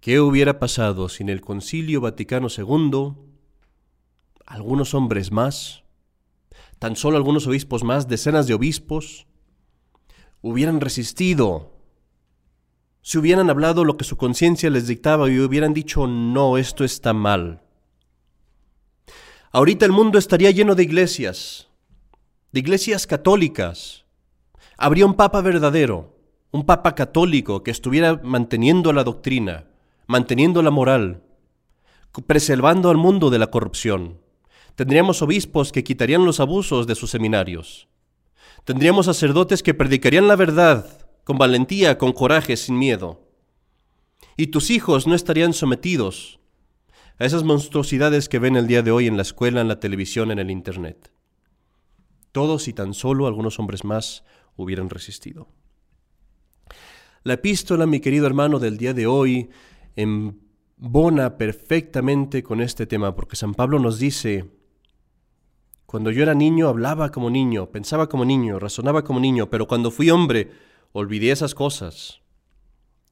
¿Qué 0.02 0.20
hubiera 0.20 0.60
pasado 0.60 1.08
sin 1.08 1.30
el 1.30 1.40
Concilio 1.40 2.02
Vaticano 2.02 2.50
II 2.50 3.27
algunos 4.48 4.94
hombres 4.94 5.32
más, 5.32 5.84
tan 6.80 6.96
solo 6.96 7.18
algunos 7.18 7.46
obispos 7.46 7.84
más, 7.84 8.08
decenas 8.08 8.48
de 8.48 8.54
obispos, 8.54 9.28
hubieran 10.42 10.80
resistido, 10.80 11.74
si 13.02 13.18
hubieran 13.18 13.50
hablado 13.50 13.84
lo 13.84 13.98
que 13.98 14.06
su 14.06 14.18
conciencia 14.18 14.70
les 14.70 14.88
dictaba 14.88 15.30
y 15.30 15.40
hubieran 15.40 15.74
dicho, 15.74 16.08
no, 16.08 16.58
esto 16.58 16.84
está 16.84 17.14
mal. 17.14 17.62
Ahorita 19.52 19.86
el 19.86 19.92
mundo 19.92 20.18
estaría 20.18 20.52
lleno 20.52 20.76
de 20.76 20.84
iglesias, 20.84 21.68
de 22.52 22.60
iglesias 22.60 23.06
católicas. 23.06 24.06
Habría 24.78 25.06
un 25.06 25.16
papa 25.16 25.42
verdadero, 25.42 26.18
un 26.52 26.66
papa 26.66 26.96
católico 26.96 27.64
que 27.64 27.72
estuviera 27.72 28.20
manteniendo 28.24 28.94
la 28.94 29.04
doctrina, 29.04 29.68
manteniendo 30.06 30.62
la 30.62 30.72
moral, 30.72 31.24
preservando 32.26 32.90
al 32.90 32.98
mundo 32.98 33.30
de 33.30 33.40
la 33.40 33.48
corrupción. 33.48 34.20
Tendríamos 34.78 35.24
obispos 35.24 35.72
que 35.72 35.84
quitarían 35.84 36.24
los 36.24 36.40
abusos 36.40 36.86
de 36.86 36.94
sus 36.94 37.10
seminarios. 37.10 37.88
Tendríamos 38.64 39.08
sacerdotes 39.08 39.64
que 39.64 39.74
predicarían 39.74 40.28
la 40.28 40.36
verdad 40.36 41.00
con 41.24 41.40
valentía, 41.40 41.98
con 41.98 42.14
coraje, 42.14 42.56
sin 42.56 42.78
miedo. 42.78 43.28
Y 44.38 44.48
tus 44.48 44.70
hijos 44.70 45.08
no 45.08 45.16
estarían 45.16 45.54
sometidos 45.54 46.40
a 47.18 47.26
esas 47.26 47.44
monstruosidades 47.44 48.30
que 48.30 48.38
ven 48.38 48.56
el 48.56 48.68
día 48.68 48.84
de 48.84 48.92
hoy 48.92 49.08
en 49.08 49.18
la 49.18 49.24
escuela, 49.24 49.62
en 49.62 49.68
la 49.68 49.80
televisión, 49.80 50.30
en 50.30 50.38
el 50.38 50.52
Internet. 50.52 51.12
Todos 52.32 52.68
y 52.68 52.74
tan 52.74 52.94
solo 52.94 53.26
algunos 53.26 53.58
hombres 53.58 53.84
más 53.84 54.26
hubieran 54.58 54.92
resistido. 54.92 55.48
La 57.24 57.34
epístola, 57.34 57.88
mi 57.88 58.00
querido 58.00 58.28
hermano, 58.28 58.60
del 58.60 58.78
día 58.78 58.94
de 58.94 59.08
hoy 59.08 59.50
embona 59.96 61.36
perfectamente 61.36 62.44
con 62.44 62.62
este 62.62 62.86
tema, 62.86 63.16
porque 63.16 63.36
San 63.36 63.56
Pablo 63.56 63.80
nos 63.80 63.98
dice, 63.98 64.57
cuando 65.88 66.12
yo 66.12 66.22
era 66.22 66.36
niño 66.36 66.68
hablaba 66.68 67.12
como 67.14 67.30
niño, 67.30 67.72
pensaba 67.72 68.10
como 68.10 68.26
niño, 68.26 68.60
razonaba 68.60 69.06
como 69.06 69.22
niño, 69.22 69.50
pero 69.50 69.68
cuando 69.68 69.90
fui 69.90 70.10
hombre 70.10 70.52
olvidé 70.92 71.32
esas 71.32 71.56
cosas 71.56 72.22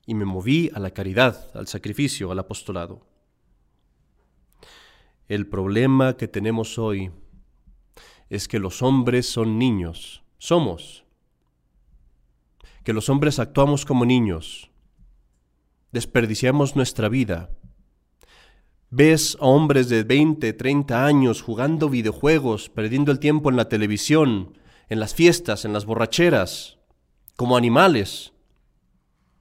y 0.05 0.13
me 0.13 0.25
moví 0.25 0.69
a 0.73 0.79
la 0.79 0.91
caridad, 0.91 1.49
al 1.55 1.67
sacrificio, 1.67 2.31
al 2.31 2.39
apostolado. 2.39 3.07
El 5.29 5.47
problema 5.47 6.17
que 6.17 6.27
tenemos 6.27 6.77
hoy 6.77 7.11
es 8.29 8.49
que 8.49 8.59
los 8.59 8.81
hombres 8.81 9.25
son 9.25 9.57
niños, 9.57 10.23
somos, 10.37 11.05
que 12.83 12.91
los 12.91 13.07
hombres 13.07 13.39
actuamos 13.39 13.85
como 13.85 14.05
niños, 14.05 14.69
desperdiciamos 15.93 16.75
nuestra 16.75 17.07
vida, 17.07 17.51
Ves 18.97 19.37
a 19.41 19.47
hombres 19.47 19.89
de 19.89 20.05
20, 20.05 20.53
30 20.53 21.05
años 21.05 21.41
jugando 21.41 21.89
videojuegos, 21.89 22.69
perdiendo 22.69 23.11
el 23.11 23.19
tiempo 23.19 23.49
en 23.49 23.57
la 23.57 23.67
televisión, 23.67 24.57
en 24.87 25.01
las 25.01 25.13
fiestas, 25.13 25.65
en 25.65 25.73
las 25.73 25.83
borracheras, 25.83 26.77
como 27.35 27.57
animales, 27.57 28.31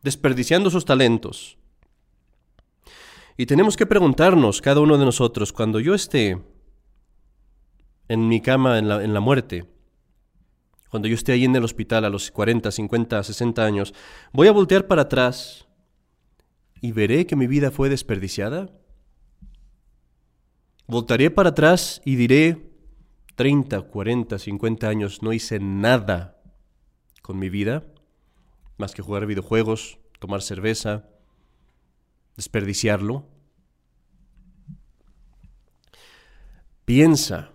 desperdiciando 0.03 0.71
sus 0.71 0.85
talentos. 0.85 1.57
Y 3.37 3.47
tenemos 3.47 3.77
que 3.77 3.87
preguntarnos, 3.87 4.61
cada 4.61 4.81
uno 4.81 4.99
de 4.99 5.05
nosotros, 5.05 5.53
cuando 5.53 5.79
yo 5.79 5.95
esté 5.95 6.43
en 8.09 8.27
mi 8.27 8.41
cama 8.41 8.81
en 8.81 8.89
la, 8.89 9.21
muerte, 9.21 9.67
cuando 10.91 11.07
yo 11.07 11.15
esté 11.15 11.31
ahí 11.31 11.45
en 11.45 11.55
el 11.55 11.63
hospital 11.63 12.05
a 12.05 12.11
los 12.11 12.33
40, 12.33 12.73
50, 12.73 13.23
60 13.23 13.65
años, 13.65 13.95
¿voy 14.33 14.49
a 14.49 14.53
voltear 14.53 14.89
para 14.89 15.03
atrás 15.03 15.69
y 16.81 16.91
veré 16.91 17.25
que 17.25 17.37
mi 17.37 17.47
vida 17.47 17.71
fue 17.71 17.89
desperdiciada? 17.89 18.69
Voltaré 20.87 21.31
para 21.31 21.51
atrás 21.51 22.03
y 22.05 22.17
diré, 22.17 22.71
30, 23.37 23.81
40, 23.81 24.39
50 24.39 24.89
años 24.89 25.23
no 25.23 25.33
hice 25.33 25.59
nada 25.59 26.43
con 27.23 27.39
mi 27.39 27.49
vida, 27.49 27.85
más 28.77 28.95
que 28.95 29.01
jugar 29.01 29.25
videojuegos, 29.25 29.99
tomar 30.19 30.43
cerveza, 30.43 31.09
desperdiciarlo. 32.37 33.27
Piensa 36.85 37.54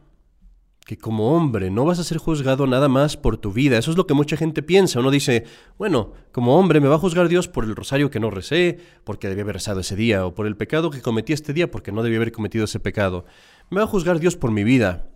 que 0.89 0.97
como 0.97 1.35
hombre 1.37 1.69
no 1.69 1.85
vas 1.85 1.99
a 1.99 2.03
ser 2.03 2.17
juzgado 2.17 2.65
nada 2.65 2.87
más 2.87 3.15
por 3.15 3.37
tu 3.37 3.53
vida. 3.53 3.77
Eso 3.77 3.91
es 3.91 3.97
lo 3.97 4.07
que 4.07 4.15
mucha 4.15 4.35
gente 4.35 4.63
piensa. 4.63 4.99
Uno 4.99 5.11
dice, 5.11 5.43
bueno, 5.77 6.13
como 6.31 6.57
hombre 6.57 6.81
me 6.81 6.87
va 6.87 6.95
a 6.95 6.97
juzgar 6.97 7.29
Dios 7.29 7.47
por 7.47 7.63
el 7.63 7.75
rosario 7.75 8.09
que 8.09 8.19
no 8.19 8.31
recé, 8.31 8.79
porque 9.03 9.29
debía 9.29 9.43
haber 9.43 9.57
rezado 9.57 9.81
ese 9.81 9.95
día, 9.95 10.25
o 10.25 10.33
por 10.33 10.47
el 10.47 10.57
pecado 10.57 10.89
que 10.89 11.03
cometí 11.03 11.31
este 11.31 11.53
día, 11.53 11.69
porque 11.69 11.91
no 11.91 12.01
debía 12.01 12.17
haber 12.17 12.31
cometido 12.31 12.65
ese 12.65 12.79
pecado. 12.79 13.25
Me 13.69 13.77
va 13.77 13.83
a 13.83 13.87
juzgar 13.87 14.19
Dios 14.19 14.35
por 14.35 14.49
mi 14.49 14.63
vida. 14.63 15.11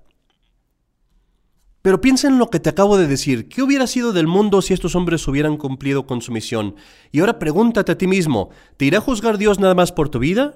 Pero 1.82 2.02
piensa 2.02 2.28
en 2.28 2.38
lo 2.38 2.52
que 2.52 2.60
te 2.60 2.70
acabo 2.70 2.96
de 2.96 3.08
decir. 3.08 3.50
¿Qué 3.50 3.64
hubiera 3.64 3.88
sido 3.88 4.14
del 4.14 4.28
mundo 4.28 4.62
si 4.62 4.76
estos 4.76 4.94
hombres 4.94 5.28
hubieran 5.28 5.58
cumplido 5.58 6.06
con 6.06 6.22
su 6.22 6.32
misión? 6.32 6.76
Y 7.12 7.22
ahora 7.22 7.40
pregúntate 7.40 7.92
a 7.92 7.98
ti 7.98 8.06
mismo, 8.06 8.52
¿te 8.78 8.86
irá 8.86 9.00
a 9.00 9.02
juzgar 9.02 9.40
Dios 9.40 9.58
nada 9.58 9.74
más 9.74 9.92
por 9.92 10.10
tu 10.10 10.20
vida? 10.20 10.56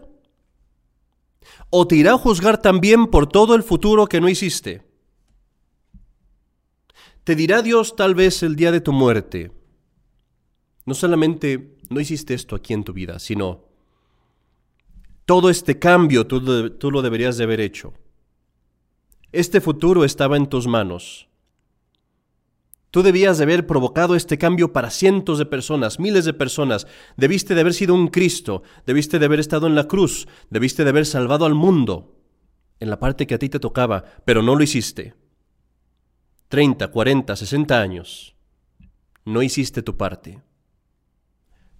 ¿O 1.72 1.88
te 1.88 1.96
irá 1.96 2.14
a 2.14 2.20
juzgar 2.20 2.62
también 2.62 3.08
por 3.08 3.26
todo 3.26 3.56
el 3.56 3.64
futuro 3.64 4.06
que 4.06 4.22
no 4.22 4.30
hiciste? 4.30 4.87
Te 7.28 7.36
dirá 7.36 7.62
Dios 7.62 7.98
tal 7.98 8.16
vez 8.16 8.42
el 8.42 8.56
día 8.56 8.72
de 8.72 8.80
tu 8.80 8.94
muerte, 8.94 9.52
no 10.86 10.94
solamente 10.94 11.76
no 11.90 12.00
hiciste 12.00 12.34
esto 12.34 12.56
aquí 12.56 12.74
en 12.74 12.86
tu 12.86 12.94
vida, 12.94 13.20
sino 13.20 13.66
todo 15.26 15.50
este 15.50 15.78
cambio 15.78 16.26
tú, 16.26 16.70
tú 16.78 16.90
lo 16.90 17.02
deberías 17.02 17.36
de 17.36 17.44
haber 17.44 17.60
hecho. 17.60 17.94
Este 19.34 19.60
futuro 19.60 20.06
estaba 20.06 20.38
en 20.38 20.48
tus 20.48 20.68
manos. 20.68 21.28
Tú 22.92 23.04
debías 23.04 23.40
de 23.40 23.44
haber 23.44 23.68
provocado 23.68 24.16
este 24.16 24.38
cambio 24.38 24.72
para 24.72 24.90
cientos 24.90 25.38
de 25.38 25.46
personas, 25.46 26.00
miles 26.00 26.24
de 26.24 26.32
personas. 26.32 26.88
Debiste 27.18 27.56
de 27.56 27.60
haber 27.60 27.74
sido 27.74 27.94
un 27.94 28.08
Cristo, 28.08 28.64
debiste 28.86 29.20
de 29.20 29.26
haber 29.26 29.42
estado 29.42 29.68
en 29.68 29.76
la 29.76 29.90
cruz, 29.90 30.30
debiste 30.50 30.86
de 30.86 30.92
haber 30.92 31.06
salvado 31.06 31.46
al 31.46 31.56
mundo 31.56 32.16
en 32.80 32.90
la 32.90 33.00
parte 33.00 33.28
que 33.28 33.36
a 33.36 33.38
ti 33.38 33.50
te 33.50 33.60
tocaba, 33.60 34.06
pero 34.24 34.42
no 34.42 34.56
lo 34.56 34.64
hiciste. 34.64 35.27
30, 36.50 36.88
40, 36.88 37.36
60 37.36 37.82
años, 37.82 38.36
no 39.26 39.42
hiciste 39.42 39.82
tu 39.82 39.98
parte. 39.98 40.42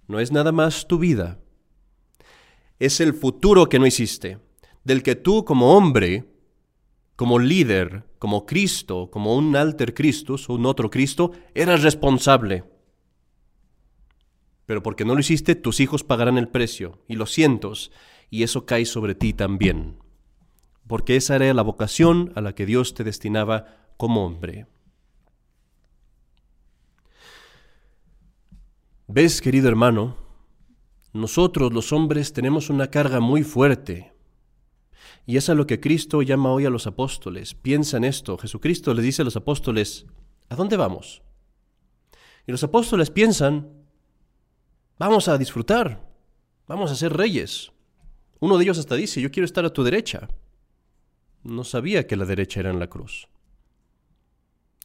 No 0.06 0.20
es 0.20 0.30
nada 0.30 0.52
más 0.52 0.86
tu 0.86 0.98
vida. 0.98 1.38
Es 2.78 3.00
el 3.00 3.14
futuro 3.14 3.68
que 3.68 3.78
no 3.78 3.86
hiciste, 3.86 4.38
del 4.84 5.02
que 5.02 5.16
tú 5.16 5.44
como 5.44 5.74
hombre, 5.74 6.30
como 7.16 7.38
líder, 7.38 8.04
como 8.18 8.44
Cristo, 8.44 9.10
como 9.10 9.34
un 9.36 9.56
alter 9.56 9.94
Christus, 9.94 10.48
un 10.50 10.66
otro 10.66 10.90
Cristo, 10.90 11.32
eras 11.54 11.82
responsable. 11.82 12.64
Pero 14.66 14.82
porque 14.82 15.06
no 15.06 15.14
lo 15.14 15.20
hiciste, 15.20 15.54
tus 15.54 15.80
hijos 15.80 16.04
pagarán 16.04 16.36
el 16.36 16.48
precio 16.48 17.02
y 17.08 17.16
los 17.16 17.32
cientos, 17.32 17.90
y 18.28 18.42
eso 18.42 18.66
cae 18.66 18.84
sobre 18.84 19.14
ti 19.14 19.32
también. 19.32 19.98
Porque 20.86 21.16
esa 21.16 21.36
era 21.36 21.54
la 21.54 21.62
vocación 21.62 22.32
a 22.34 22.42
la 22.42 22.54
que 22.54 22.66
Dios 22.66 22.92
te 22.92 23.02
destinaba 23.02 23.87
como 23.98 24.24
hombre. 24.24 24.66
¿Ves, 29.08 29.42
querido 29.42 29.68
hermano? 29.68 30.16
Nosotros 31.12 31.72
los 31.72 31.92
hombres 31.92 32.32
tenemos 32.32 32.70
una 32.70 32.90
carga 32.90 33.18
muy 33.20 33.42
fuerte. 33.42 34.12
Y 35.26 35.36
es 35.36 35.48
a 35.50 35.54
lo 35.54 35.66
que 35.66 35.80
Cristo 35.80 36.22
llama 36.22 36.52
hoy 36.52 36.64
a 36.64 36.70
los 36.70 36.86
apóstoles. 36.86 37.54
Piensa 37.54 37.96
en 37.96 38.04
esto. 38.04 38.38
Jesucristo 38.38 38.94
les 38.94 39.04
dice 39.04 39.22
a 39.22 39.24
los 39.24 39.36
apóstoles, 39.36 40.06
¿a 40.48 40.54
dónde 40.54 40.76
vamos? 40.76 41.22
Y 42.46 42.52
los 42.52 42.62
apóstoles 42.62 43.10
piensan, 43.10 43.68
vamos 44.96 45.26
a 45.26 45.36
disfrutar, 45.36 46.08
vamos 46.68 46.92
a 46.92 46.94
ser 46.94 47.14
reyes. 47.14 47.72
Uno 48.38 48.56
de 48.56 48.64
ellos 48.64 48.78
hasta 48.78 48.94
dice, 48.94 49.20
yo 49.20 49.32
quiero 49.32 49.44
estar 49.44 49.64
a 49.64 49.72
tu 49.72 49.82
derecha. 49.82 50.28
No 51.42 51.64
sabía 51.64 52.06
que 52.06 52.16
la 52.16 52.26
derecha 52.26 52.60
era 52.60 52.70
en 52.70 52.78
la 52.78 52.88
cruz. 52.88 53.28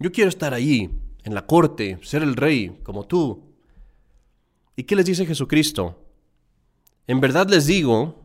Yo 0.04 0.12
quiero 0.12 0.28
estar 0.28 0.54
allí, 0.54 0.90
en 1.24 1.34
la 1.34 1.46
corte, 1.46 1.98
ser 2.02 2.24
el 2.24 2.36
rey, 2.36 2.78
como 2.84 3.08
tú. 3.08 3.54
¿Y 4.76 4.84
qué 4.84 4.98
les 4.98 5.06
dice 5.06 5.26
Jesucristo? 5.26 5.98
En 7.08 7.22
verdad 7.22 7.48
les 7.48 7.68
digo, 7.68 8.20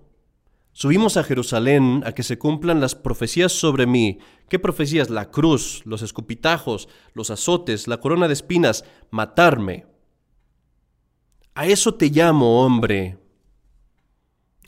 subimos 0.73 1.17
a 1.17 1.23
Jerusalén 1.23 2.03
a 2.05 2.11
que 2.11 2.25
se 2.25 2.37
cumplan 2.37 2.81
las 2.81 2.97
profecías 2.97 3.53
sobre 3.53 3.87
mí. 3.87 4.19
¿Qué 4.49 4.59
profecías? 4.59 5.09
La 5.09 5.31
cruz, 5.31 5.83
los 5.85 6.03
escupitajos, 6.03 6.89
los 7.15 7.31
azotes, 7.31 7.87
la 7.87 8.01
corona 8.01 8.27
de 8.27 8.33
espinas, 8.33 8.85
matarme. 9.13 9.87
A 11.55 11.67
eso 11.67 11.95
te 11.95 12.11
llamo, 12.11 12.61
hombre. 12.65 13.19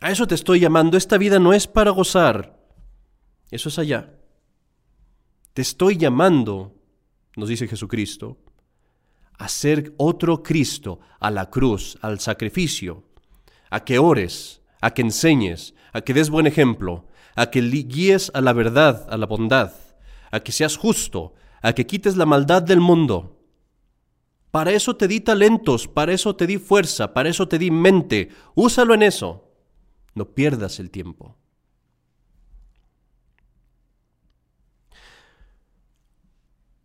A 0.00 0.12
eso 0.12 0.28
te 0.28 0.36
estoy 0.36 0.60
llamando. 0.60 0.96
Esta 0.96 1.18
vida 1.18 1.40
no 1.40 1.54
es 1.54 1.66
para 1.66 1.90
gozar. 1.90 2.56
Eso 3.50 3.68
es 3.68 3.80
allá. 3.80 4.14
Te 5.54 5.62
estoy 5.62 5.96
llamando 5.96 6.76
nos 7.40 7.48
dice 7.48 7.66
Jesucristo, 7.66 8.38
a 9.38 9.48
ser 9.48 9.94
otro 9.96 10.42
Cristo, 10.42 11.00
a 11.18 11.30
la 11.30 11.50
cruz, 11.50 11.98
al 12.02 12.20
sacrificio, 12.20 13.04
a 13.70 13.84
que 13.84 13.98
ores, 13.98 14.60
a 14.80 14.92
que 14.92 15.02
enseñes, 15.02 15.74
a 15.92 16.02
que 16.02 16.14
des 16.14 16.30
buen 16.30 16.46
ejemplo, 16.46 17.06
a 17.34 17.50
que 17.50 17.60
guíes 17.60 18.30
a 18.34 18.40
la 18.40 18.52
verdad, 18.52 19.06
a 19.10 19.16
la 19.16 19.26
bondad, 19.26 19.72
a 20.30 20.40
que 20.40 20.52
seas 20.52 20.76
justo, 20.76 21.34
a 21.62 21.72
que 21.72 21.86
quites 21.86 22.16
la 22.16 22.26
maldad 22.26 22.62
del 22.62 22.80
mundo. 22.80 23.38
Para 24.50 24.72
eso 24.72 24.96
te 24.96 25.08
di 25.08 25.20
talentos, 25.20 25.88
para 25.88 26.12
eso 26.12 26.36
te 26.36 26.46
di 26.46 26.58
fuerza, 26.58 27.14
para 27.14 27.28
eso 27.28 27.48
te 27.48 27.58
di 27.58 27.70
mente. 27.70 28.28
Úsalo 28.54 28.94
en 28.94 29.02
eso. 29.02 29.48
No 30.14 30.34
pierdas 30.34 30.80
el 30.80 30.90
tiempo. 30.90 31.38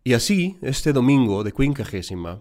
Y 0.06 0.14
así, 0.14 0.56
este 0.62 0.92
domingo 0.92 1.42
de 1.42 1.50
quincuagésima 1.50 2.40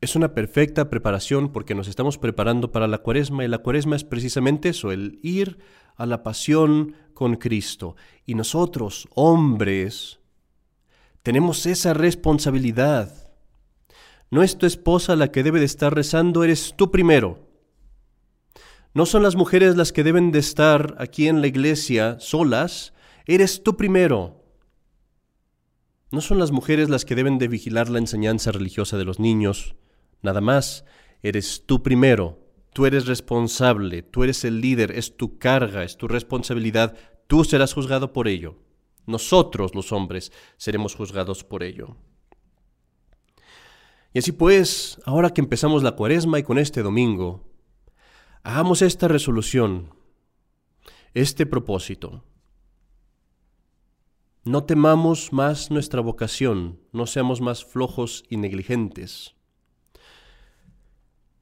es 0.00 0.16
una 0.16 0.32
perfecta 0.32 0.88
preparación 0.88 1.52
porque 1.52 1.74
nos 1.74 1.88
estamos 1.88 2.16
preparando 2.16 2.72
para 2.72 2.88
la 2.88 3.02
cuaresma 3.02 3.44
y 3.44 3.48
la 3.48 3.58
cuaresma 3.58 3.96
es 3.96 4.04
precisamente 4.04 4.70
eso, 4.70 4.90
el 4.90 5.18
ir 5.22 5.58
a 5.96 6.06
la 6.06 6.22
pasión 6.22 6.94
con 7.12 7.36
Cristo. 7.36 7.96
Y 8.24 8.34
nosotros, 8.34 9.08
hombres, 9.14 10.20
tenemos 11.22 11.66
esa 11.66 11.92
responsabilidad. 11.92 13.30
No 14.30 14.42
es 14.42 14.56
tu 14.56 14.64
esposa 14.64 15.16
la 15.16 15.30
que 15.30 15.42
debe 15.42 15.58
de 15.58 15.66
estar 15.66 15.94
rezando, 15.94 16.44
eres 16.44 16.72
tú 16.78 16.90
primero. 16.90 17.46
No 18.94 19.04
son 19.04 19.22
las 19.22 19.36
mujeres 19.36 19.76
las 19.76 19.92
que 19.92 20.02
deben 20.02 20.32
de 20.32 20.38
estar 20.38 20.94
aquí 20.98 21.28
en 21.28 21.42
la 21.42 21.46
iglesia 21.46 22.16
solas, 22.20 22.94
eres 23.26 23.62
tú 23.62 23.76
primero. 23.76 24.43
No 26.14 26.20
son 26.20 26.38
las 26.38 26.52
mujeres 26.52 26.88
las 26.90 27.04
que 27.04 27.16
deben 27.16 27.38
de 27.38 27.48
vigilar 27.48 27.88
la 27.88 27.98
enseñanza 27.98 28.52
religiosa 28.52 28.96
de 28.96 29.04
los 29.04 29.18
niños, 29.18 29.74
nada 30.22 30.40
más, 30.40 30.84
eres 31.24 31.64
tú 31.66 31.82
primero. 31.82 32.38
Tú 32.72 32.86
eres 32.86 33.06
responsable, 33.06 34.02
tú 34.02 34.22
eres 34.22 34.44
el 34.44 34.60
líder, 34.60 34.92
es 34.92 35.16
tu 35.16 35.38
carga, 35.38 35.82
es 35.82 35.96
tu 35.96 36.06
responsabilidad, 36.06 36.96
tú 37.26 37.42
serás 37.42 37.74
juzgado 37.74 38.12
por 38.12 38.28
ello. 38.28 38.54
Nosotros 39.06 39.74
los 39.74 39.90
hombres 39.90 40.30
seremos 40.56 40.94
juzgados 40.94 41.42
por 41.42 41.64
ello. 41.64 41.96
Y 44.12 44.20
así 44.20 44.30
pues, 44.30 45.00
ahora 45.06 45.30
que 45.30 45.40
empezamos 45.40 45.82
la 45.82 45.96
cuaresma 45.96 46.38
y 46.38 46.44
con 46.44 46.58
este 46.58 46.82
domingo, 46.82 47.44
hagamos 48.44 48.82
esta 48.82 49.08
resolución, 49.08 49.92
este 51.12 51.44
propósito. 51.44 52.22
No 54.46 54.64
temamos 54.64 55.32
más 55.32 55.70
nuestra 55.70 56.02
vocación, 56.02 56.78
no 56.92 57.06
seamos 57.06 57.40
más 57.40 57.64
flojos 57.64 58.24
y 58.28 58.36
negligentes. 58.36 59.34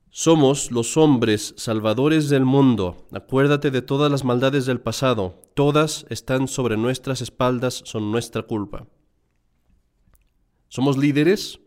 Somos 0.09 0.71
los 0.71 0.97
hombres 0.97 1.53
salvadores 1.57 2.29
del 2.29 2.45
mundo. 2.45 3.09
Acuérdate 3.11 3.73
de 3.73 3.83
todas 3.83 4.09
las 4.09 4.23
maldades 4.23 4.67
del 4.67 4.81
pasado. 4.81 5.43
Todas 5.55 6.07
están 6.11 6.47
sobre 6.47 6.77
nuestras 6.77 7.23
espaldas, 7.23 7.83
son 7.85 8.13
nuestra 8.13 8.43
culpa. 8.43 8.87
Somos 10.69 10.97
líderes 10.97 11.59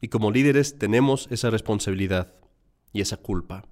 y 0.00 0.08
como 0.08 0.30
líderes 0.30 0.78
tenemos 0.78 1.28
esa 1.30 1.50
responsabilidad 1.50 2.32
y 2.94 3.02
esa 3.02 3.18
culpa. 3.18 3.66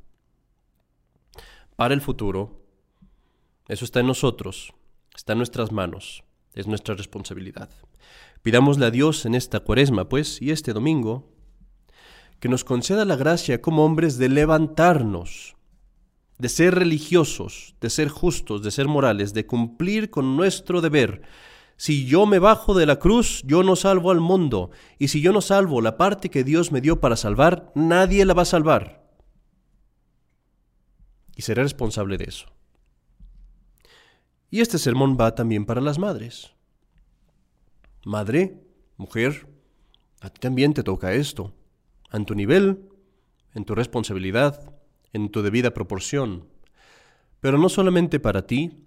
Para 1.76 1.94
el 1.94 2.02
futuro, 2.02 2.62
eso 3.68 3.86
está 3.86 4.00
en 4.00 4.06
nosotros, 4.06 4.74
está 5.14 5.32
en 5.32 5.38
nuestras 5.38 5.72
manos, 5.72 6.25
es 6.56 6.66
nuestra 6.66 6.94
responsabilidad. 6.94 7.70
Pidámosle 8.42 8.86
a 8.86 8.90
Dios 8.90 9.26
en 9.26 9.34
esta 9.34 9.60
cuaresma, 9.60 10.08
pues, 10.08 10.42
y 10.42 10.50
este 10.50 10.72
domingo, 10.72 11.30
que 12.40 12.48
nos 12.48 12.64
conceda 12.64 13.04
la 13.04 13.16
gracia 13.16 13.62
como 13.62 13.84
hombres 13.84 14.18
de 14.18 14.28
levantarnos, 14.28 15.56
de 16.38 16.48
ser 16.48 16.74
religiosos, 16.74 17.74
de 17.80 17.90
ser 17.90 18.08
justos, 18.08 18.62
de 18.62 18.70
ser 18.70 18.88
morales, 18.88 19.32
de 19.32 19.46
cumplir 19.46 20.10
con 20.10 20.36
nuestro 20.36 20.80
deber. 20.80 21.22
Si 21.76 22.06
yo 22.06 22.26
me 22.26 22.38
bajo 22.38 22.74
de 22.74 22.86
la 22.86 22.98
cruz, 22.98 23.42
yo 23.44 23.62
no 23.62 23.76
salvo 23.76 24.10
al 24.10 24.20
mundo, 24.20 24.70
y 24.98 25.08
si 25.08 25.20
yo 25.20 25.32
no 25.32 25.40
salvo 25.40 25.80
la 25.80 25.96
parte 25.96 26.30
que 26.30 26.44
Dios 26.44 26.72
me 26.72 26.80
dio 26.80 27.00
para 27.00 27.16
salvar, 27.16 27.70
nadie 27.74 28.24
la 28.24 28.34
va 28.34 28.42
a 28.42 28.46
salvar. 28.46 29.06
Y 31.36 31.42
seré 31.42 31.62
responsable 31.62 32.16
de 32.16 32.24
eso. 32.24 32.55
Y 34.50 34.60
este 34.60 34.78
sermón 34.78 35.16
va 35.20 35.34
también 35.34 35.64
para 35.64 35.80
las 35.80 35.98
madres. 35.98 36.52
Madre, 38.04 38.62
mujer, 38.96 39.48
a 40.20 40.30
ti 40.30 40.40
también 40.40 40.72
te 40.74 40.82
toca 40.82 41.14
esto 41.14 41.52
en 42.12 42.24
tu 42.24 42.34
nivel, 42.34 42.88
en 43.54 43.64
tu 43.64 43.74
responsabilidad, 43.74 44.72
en 45.12 45.28
tu 45.30 45.42
debida 45.42 45.72
proporción. 45.72 46.48
Pero 47.40 47.58
no 47.58 47.68
solamente 47.68 48.20
para 48.20 48.46
ti, 48.46 48.84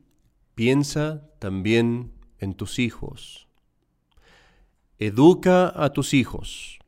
piensa 0.56 1.30
también 1.39 2.13
en 2.39 2.54
tus 2.54 2.80
hijos. 2.80 3.48
Educa 4.98 5.72
a 5.76 5.93
tus 5.93 6.13
hijos. 6.13 6.80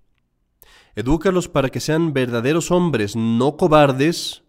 Edúcalos 0.96 1.48
para 1.48 1.70
que 1.70 1.80
sean 1.80 2.14
verdaderos 2.14 2.72
hombres, 2.72 3.16
no 3.16 3.56
cobardes, 3.56 4.44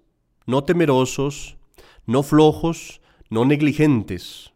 no 0.47 0.65
temerosos, 0.65 1.57
no 2.07 2.23
flojos, 2.23 3.01
no 3.33 3.47
negligentes. 3.47 4.53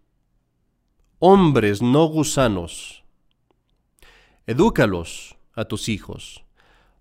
Hombres, 1.19 1.81
no 1.81 2.05
gusanos. 2.09 3.05
Edúcalos 4.47 5.39
a 5.55 5.65
tus 5.65 5.89
hijos 5.89 6.45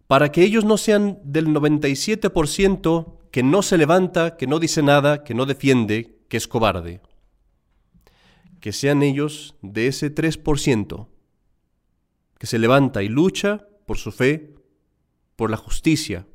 para 0.08 0.32
que 0.32 0.44
ellos 0.44 0.64
no 0.64 0.78
sean 0.78 1.20
del 1.26 1.48
97% 1.48 3.18
que 3.30 3.44
no 3.44 3.62
se 3.62 3.78
levanta, 3.78 4.38
que 4.38 4.48
no 4.48 4.60
dice 4.60 4.84
nada, 4.84 5.26
que 5.26 5.34
no 5.34 5.46
defiende, 5.46 6.22
que 6.30 6.38
es 6.38 6.48
cobarde. 6.48 7.02
Que 8.62 8.72
sean 8.72 9.04
ellos 9.04 9.56
de 9.62 9.88
ese 9.88 10.16
3% 10.16 11.08
que 12.38 12.48
se 12.48 12.58
levanta 12.58 13.04
y 13.04 13.10
lucha 13.10 13.68
por 13.86 13.98
su 13.98 14.14
fe, 14.14 14.56
por 15.36 15.52
la 15.52 15.58
justicia, 15.58 16.26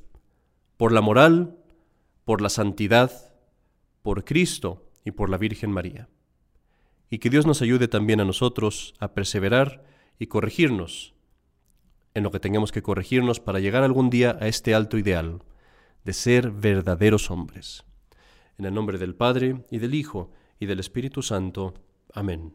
por 0.76 0.92
la 0.92 1.00
moral, 1.00 1.56
por 2.26 2.42
la 2.42 2.50
santidad, 2.50 3.32
por 4.02 4.26
Cristo 4.26 4.89
y 5.04 5.12
por 5.12 5.30
la 5.30 5.38
Virgen 5.38 5.70
María. 5.70 6.08
Y 7.08 7.18
que 7.18 7.30
Dios 7.30 7.46
nos 7.46 7.62
ayude 7.62 7.88
también 7.88 8.20
a 8.20 8.24
nosotros 8.24 8.94
a 8.98 9.14
perseverar 9.14 9.84
y 10.18 10.26
corregirnos 10.26 11.14
en 12.14 12.22
lo 12.22 12.30
que 12.30 12.40
tengamos 12.40 12.72
que 12.72 12.82
corregirnos 12.82 13.40
para 13.40 13.60
llegar 13.60 13.82
algún 13.82 14.10
día 14.10 14.36
a 14.40 14.48
este 14.48 14.74
alto 14.74 14.98
ideal 14.98 15.42
de 16.04 16.12
ser 16.12 16.50
verdaderos 16.50 17.30
hombres. 17.30 17.84
En 18.58 18.64
el 18.64 18.74
nombre 18.74 18.98
del 18.98 19.14
Padre, 19.14 19.64
y 19.70 19.78
del 19.78 19.94
Hijo, 19.94 20.30
y 20.58 20.66
del 20.66 20.80
Espíritu 20.80 21.22
Santo. 21.22 21.74
Amén. 22.12 22.52